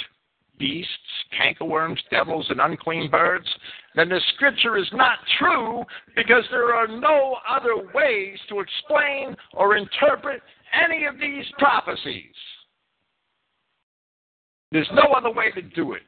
[0.58, 0.92] beasts,
[1.40, 3.48] cankerworms, devils, and unclean birds,
[3.96, 5.84] then the scripture is not true
[6.16, 10.42] because there are no other ways to explain or interpret
[10.84, 12.34] any of these prophecies.
[14.72, 16.02] There's no other way to do it.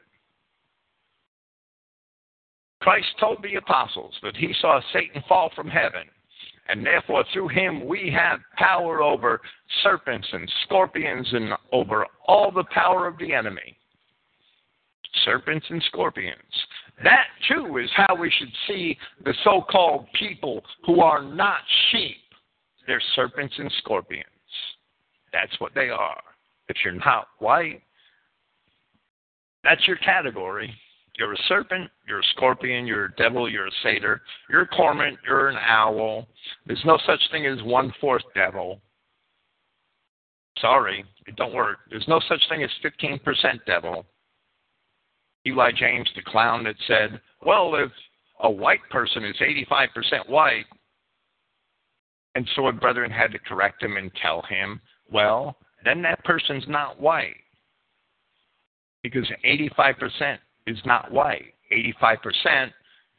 [2.90, 6.08] Christ told the apostles that he saw Satan fall from heaven,
[6.70, 9.42] and therefore through him we have power over
[9.84, 13.78] serpents and scorpions and over all the power of the enemy.
[15.24, 16.36] Serpents and scorpions.
[17.04, 21.60] That too is how we should see the so called people who are not
[21.92, 22.18] sheep.
[22.88, 24.26] They're serpents and scorpions.
[25.32, 26.24] That's what they are.
[26.70, 27.84] If you're not white,
[29.64, 30.74] that's your category.
[31.20, 35.20] You're a serpent, you're a scorpion, you're a devil, you're a satyr, you're a cormorant,
[35.28, 36.30] you're an owl.
[36.66, 38.80] There's no such thing as one fourth devil.
[40.60, 41.80] Sorry, it don't work.
[41.90, 43.20] There's no such thing as 15%
[43.68, 44.06] devil.
[45.46, 47.92] Eli James, the clown, that said, well, if
[48.40, 49.36] a white person is
[49.70, 50.66] 85% white,
[52.36, 54.80] and Sword Brethren had to correct him and tell him,
[55.12, 57.36] well, then that person's not white.
[59.04, 60.38] Because 85%
[60.68, 61.54] is not white.
[61.72, 62.72] 85%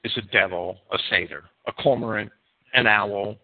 [0.05, 2.31] is a devil, a satyr, a cormorant,
[2.75, 3.37] an owl,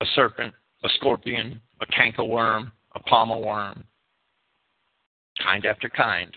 [0.00, 0.54] a serpent,
[0.84, 3.84] a scorpion, a cankerworm, a palmer worm,
[5.42, 6.34] kind after kind.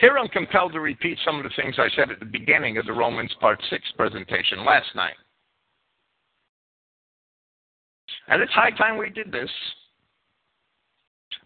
[0.00, 2.86] Here I'm compelled to repeat some of the things I said at the beginning of
[2.86, 5.14] the Romans Part 6 presentation last night.
[8.28, 9.50] And it's high time we did this.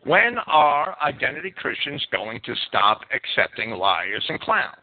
[0.04, 4.74] When are identity Christians going to stop accepting liars and clowns?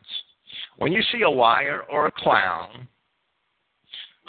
[0.77, 2.87] When you see a liar or a clown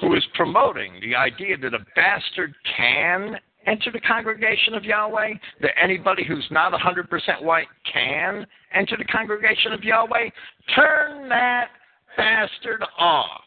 [0.01, 3.37] who is promoting the idea that a bastard can
[3.67, 9.73] enter the congregation of Yahweh, that anybody who's not 100% white can enter the congregation
[9.73, 10.29] of Yahweh,
[10.75, 11.69] turn that
[12.17, 13.41] bastard off.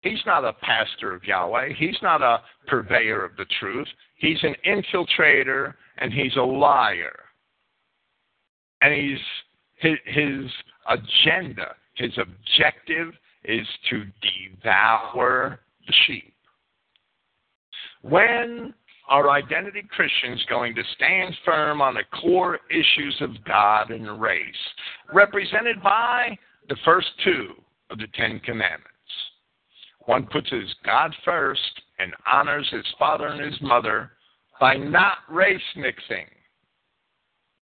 [0.00, 1.74] He's not a pastor of Yahweh.
[1.78, 3.88] He's not a purveyor of the truth.
[4.16, 7.18] He's an infiltrator and he's a liar.
[8.80, 9.18] And he's
[9.76, 10.50] his, his
[10.88, 13.14] agenda, his objective
[13.44, 16.34] is to devour the sheep.
[18.02, 18.74] When
[19.08, 24.54] are identity Christians going to stand firm on the core issues of God and race,
[25.12, 26.36] represented by
[26.68, 27.52] the first two
[27.90, 28.90] of the Ten Commandments?
[30.06, 31.60] One puts his God first
[31.98, 34.12] and honors his father and his mother
[34.60, 36.26] by not race mixing.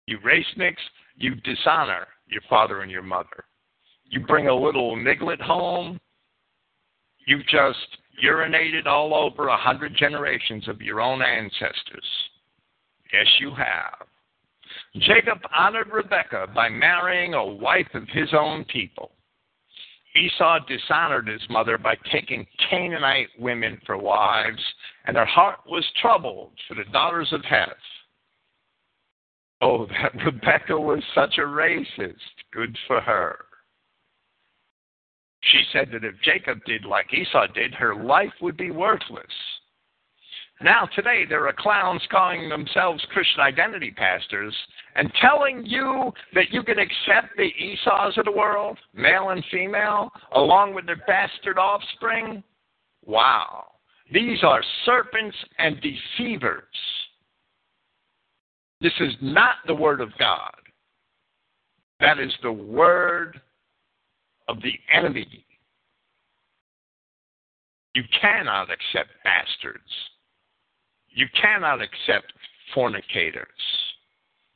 [0.07, 0.81] You race mix,
[1.15, 3.45] you dishonor your father and your mother.
[4.05, 5.99] You bring a little niglet home,
[7.27, 7.77] you've just
[8.23, 12.05] urinated all over a hundred generations of your own ancestors.
[13.13, 14.07] Yes, you have.
[15.01, 19.11] Jacob honored Rebekah by marrying a wife of his own people.
[20.15, 24.61] Esau dishonored his mother by taking Canaanite women for wives,
[25.05, 27.69] and her heart was troubled for the daughters of Heth.
[29.61, 32.15] Oh, that Rebecca was such a racist.
[32.51, 33.45] Good for her.
[35.41, 39.25] She said that if Jacob did like Esau did, her life would be worthless.
[40.61, 44.53] Now, today, there are clowns calling themselves Christian identity pastors
[44.95, 50.11] and telling you that you can accept the Esau's of the world, male and female,
[50.35, 52.43] along with their bastard offspring.
[53.05, 53.67] Wow.
[54.11, 56.63] These are serpents and deceivers.
[58.81, 60.51] This is not the Word of God.
[62.01, 63.39] That is the Word
[64.49, 65.45] of the enemy.
[67.95, 69.89] You cannot accept bastards.
[71.11, 72.33] You cannot accept
[72.73, 73.47] fornicators.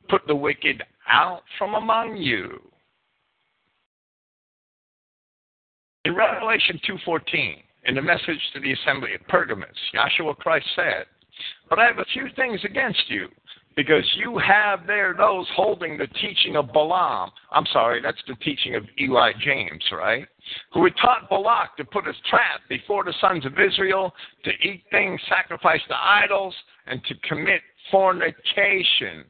[0.08, 2.60] Put the wicked out from among you.
[6.04, 11.06] In Revelation 2:14, in the message to the assembly at Pergamos, Yahshua Christ said,
[11.68, 13.34] "But I have a few things against you,
[13.76, 17.30] because you have there those holding the teaching of Balaam.
[17.50, 20.26] I'm sorry, that's the teaching of Eli James, right?
[20.72, 24.12] Who had taught Balak to put a trap before the sons of Israel
[24.44, 26.54] to eat things sacrificed to idols
[26.86, 29.24] and to commit fornication.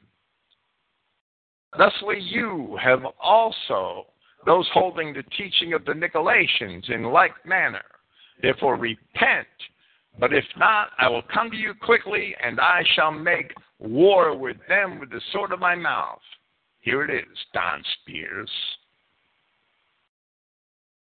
[1.76, 4.06] Thusly, you have also
[4.46, 7.82] those holding the teaching of the Nicolaitans in like manner.
[8.42, 9.46] Therefore, repent.
[10.18, 14.56] But if not, I will come to you quickly, and I shall make war with
[14.68, 16.20] them with the sword of my mouth.
[16.80, 18.50] Here it is, Don Spears.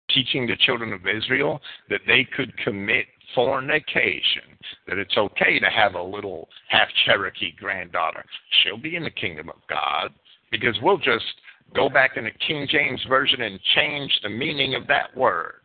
[0.10, 1.60] Teaching the children of Israel
[1.90, 4.44] that they could commit fornication,
[4.88, 8.24] that it's okay to have a little half Cherokee granddaughter.
[8.64, 10.14] She'll be in the kingdom of God
[10.52, 11.26] because we'll just
[11.74, 15.56] go back in the King James Version and change the meaning of that word.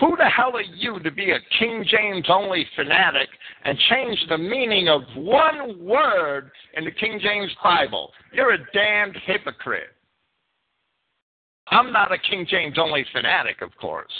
[0.00, 3.28] Who the hell are you to be a King James only fanatic
[3.64, 8.12] and change the meaning of one word in the King James Bible?
[8.32, 9.90] You're a damned hypocrite.
[11.68, 14.12] I'm not a King James only fanatic, of course.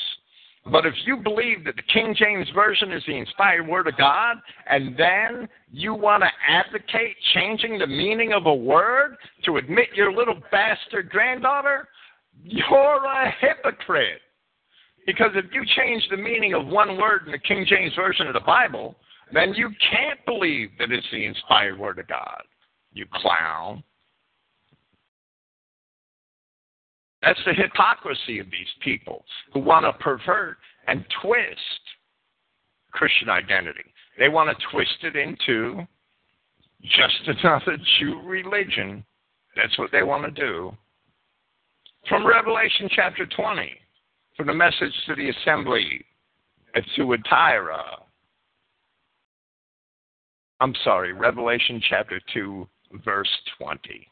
[0.70, 4.36] But if you believe that the King James Version is the inspired Word of God,
[4.70, 10.10] and then you want to advocate changing the meaning of a word to admit your
[10.10, 11.88] little bastard granddaughter,
[12.42, 14.20] you're a hypocrite.
[15.06, 18.34] Because if you change the meaning of one word in the King James Version of
[18.34, 18.96] the Bible,
[19.32, 22.42] then you can't believe that it's the inspired Word of God,
[22.92, 23.82] you clown.
[27.22, 31.58] That's the hypocrisy of these people who want to pervert and twist
[32.92, 33.84] Christian identity.
[34.18, 35.86] They want to twist it into
[36.82, 39.04] just another Jew religion.
[39.56, 40.76] That's what they want to do.
[42.08, 43.72] From Revelation chapter 20,
[44.36, 46.04] from the message to the assembly
[46.74, 47.82] at Thyatira.
[50.60, 52.66] I'm sorry, Revelation chapter 2,
[53.04, 53.28] verse
[53.58, 54.08] 20.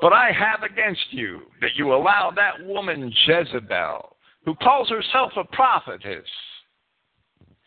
[0.00, 5.44] But I have against you that you allow that woman Jezebel, who calls herself a
[5.54, 6.28] prophetess,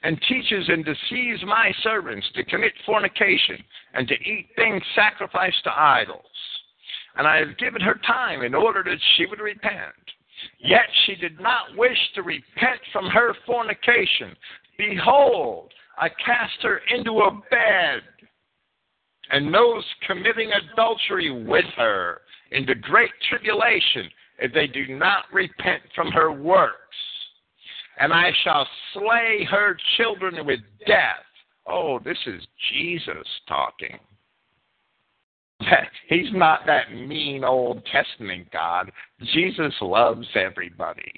[0.03, 3.57] and teaches and deceives my servants to commit fornication
[3.93, 6.21] and to eat things sacrificed to idols.
[7.15, 9.95] And I have given her time in order that she would repent.
[10.59, 14.35] Yet she did not wish to repent from her fornication.
[14.77, 18.01] Behold, I cast her into a bed
[19.29, 22.21] and those committing adultery with her
[22.51, 24.09] into great tribulation
[24.39, 26.73] if they do not repent from her works.
[27.99, 31.25] And I shall slay her children with death.
[31.67, 32.41] Oh, this is
[32.71, 33.97] Jesus talking.
[36.07, 38.91] He's not that mean Old Testament God.
[39.33, 41.11] Jesus loves everybody.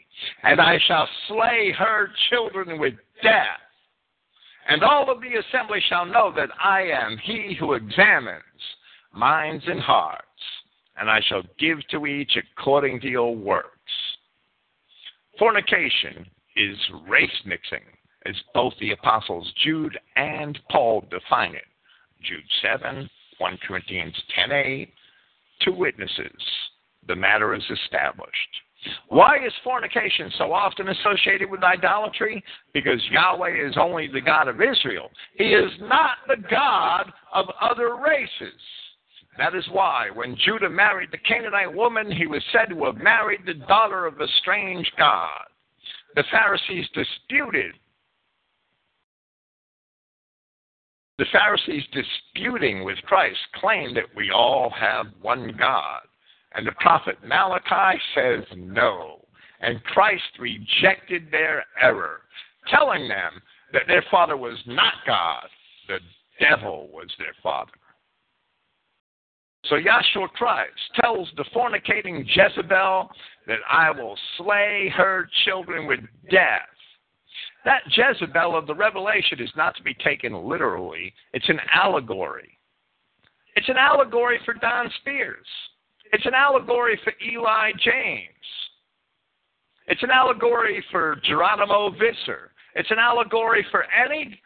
[0.44, 3.60] And I shall slay her children with death.
[4.68, 8.44] And all of the assembly shall know that I am he who examines
[9.14, 10.24] minds and hearts,
[10.98, 13.70] and I shall give to each according to your works.
[15.38, 16.26] Fornication
[16.56, 17.84] is race mixing,
[18.26, 21.64] as both the apostles Jude and Paul define it.
[22.24, 23.10] Jude 7,
[23.40, 24.94] 1 Corinthians 10 8,
[25.62, 26.32] two witnesses.
[27.08, 28.62] The matter is established.
[29.10, 32.44] Why is fornication so often associated with idolatry?
[32.74, 35.10] Because Yahweh is only the God of Israel.
[35.36, 38.60] He is not the God of other races.
[39.38, 43.42] That is why when Judah married the Canaanite woman, he was said to have married
[43.46, 45.46] the daughter of a strange God.
[46.16, 47.74] The Pharisees disputed.
[51.20, 56.00] The Pharisees disputing with Christ claim that we all have one God.
[56.56, 59.26] And the prophet Malachi says no.
[59.60, 62.22] And Christ rejected their error,
[62.70, 63.42] telling them
[63.74, 65.46] that their father was not God,
[65.90, 66.00] the
[66.40, 67.74] devil was their father.
[69.66, 70.72] So Yahshua Christ
[71.02, 73.10] tells the fornicating Jezebel
[73.46, 76.00] that I will slay her children with
[76.32, 76.62] death.
[77.66, 82.58] That Jezebel of the Revelation is not to be taken literally, it's an allegory.
[83.56, 85.46] It's an allegory for Don Spears.
[86.14, 88.30] It's an allegory for Eli James.
[89.88, 92.52] It's an allegory for Geronimo Visser.
[92.76, 94.40] It's an allegory for any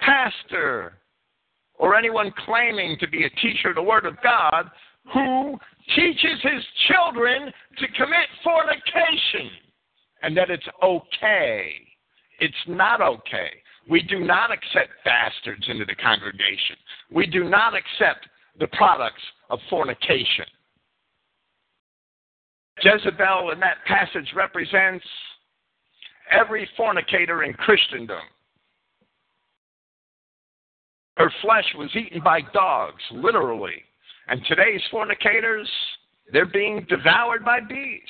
[0.00, 0.98] pastor
[1.74, 4.70] or anyone claiming to be a teacher of the Word of God
[5.14, 5.58] who
[5.94, 9.50] teaches his children to commit fornication
[10.22, 11.72] and that it's okay.
[12.40, 13.50] It's not okay.
[13.88, 16.76] We do not accept bastards into the congregation.
[17.12, 18.26] We do not accept
[18.58, 20.46] the products of fornication.
[22.82, 25.04] Jezebel in that passage represents
[26.30, 28.22] every fornicator in Christendom.
[31.16, 33.82] Her flesh was eaten by dogs, literally.
[34.28, 35.68] And today's fornicators,
[36.32, 38.08] they're being devoured by beasts,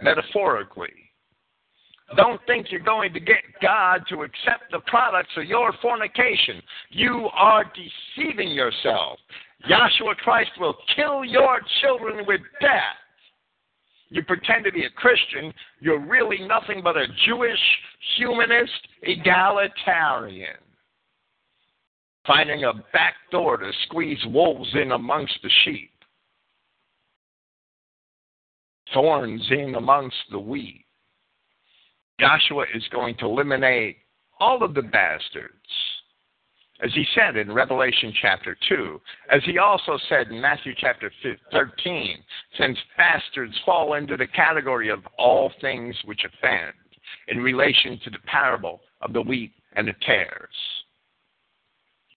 [0.00, 1.11] metaphorically.
[2.16, 6.62] Don't think you're going to get God to accept the products of your fornication.
[6.90, 9.18] You are deceiving yourself.
[9.68, 12.96] Yahshua Christ will kill your children with death.
[14.10, 17.58] You pretend to be a Christian, you're really nothing but a Jewish
[18.18, 20.56] humanist egalitarian.
[22.26, 25.90] Finding a back door to squeeze wolves in amongst the sheep,
[28.92, 30.81] thorns in amongst the wheat.
[32.22, 33.96] Yahshua is going to eliminate
[34.38, 35.56] all of the bastards
[36.82, 39.00] as he said in Revelation chapter 2,
[39.30, 41.12] as he also said in Matthew chapter
[41.52, 42.18] 13,
[42.58, 46.72] since bastards fall into the category of all things which offend
[47.28, 50.48] in relation to the parable of the wheat and the tares.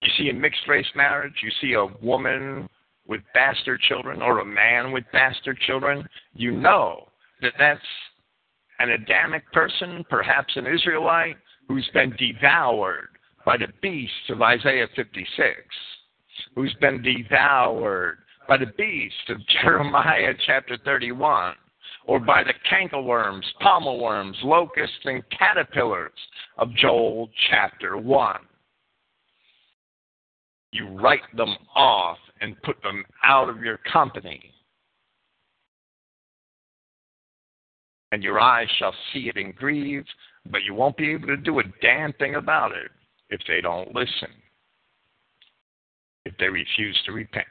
[0.02, 2.68] You see, in mixed race marriage, you see a woman
[3.06, 7.08] with bastard children or a man with bastard children, you know
[7.40, 7.80] that that's
[8.78, 11.36] an Adamic person, perhaps an Israelite,
[11.68, 13.08] who's been devoured
[13.44, 15.50] by the beasts of Isaiah 56,
[16.54, 21.54] who's been devoured by the beasts of Jeremiah chapter 31,
[22.06, 23.42] or by the cankerworms,
[24.00, 26.12] worms, locusts, and caterpillars
[26.58, 28.36] of Joel chapter 1.
[30.72, 34.52] You write them off and put them out of your company.
[38.12, 40.04] And your eyes shall see it and grieve,
[40.50, 42.90] but you won't be able to do a damn thing about it
[43.30, 44.30] if they don't listen,
[46.24, 47.46] if they refuse to repent.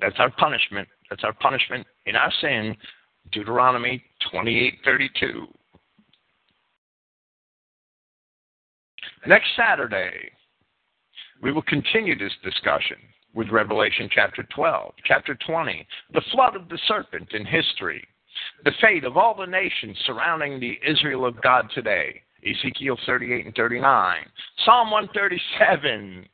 [0.00, 0.88] That's our punishment.
[1.10, 2.76] That's our punishment in our sin.
[3.32, 4.02] Deuteronomy
[4.32, 5.46] 28:32.
[9.26, 10.30] Next Saturday,
[11.42, 12.96] we will continue this discussion
[13.34, 18.06] with Revelation chapter 12, chapter 20, the flood of the serpent in history,
[18.64, 23.54] the fate of all the nations surrounding the Israel of God today, Ezekiel 38 and
[23.54, 24.16] 39,
[24.64, 26.26] Psalm 137,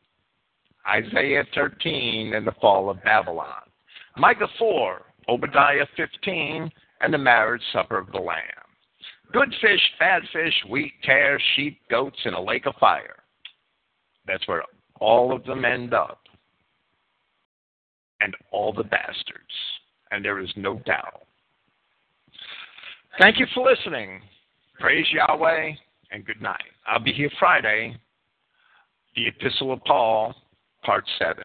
[0.89, 3.63] Isaiah 13, and the fall of Babylon,
[4.17, 6.71] Micah 4, Obadiah 15,
[7.01, 8.39] and the marriage supper of the Lamb.
[9.33, 13.17] Good fish, bad fish, wheat, tares, sheep, goats, and a lake of fire.
[14.27, 14.63] That's where
[15.01, 16.21] all of them end up.
[18.21, 19.43] And all the bastards.
[20.11, 21.24] And there is no doubt.
[23.19, 24.21] Thank you for listening.
[24.81, 25.71] Praise Yahweh
[26.11, 26.63] and good night.
[26.87, 27.97] I'll be here Friday,
[29.15, 30.35] the Epistle of Paul,
[30.83, 31.45] Part 7.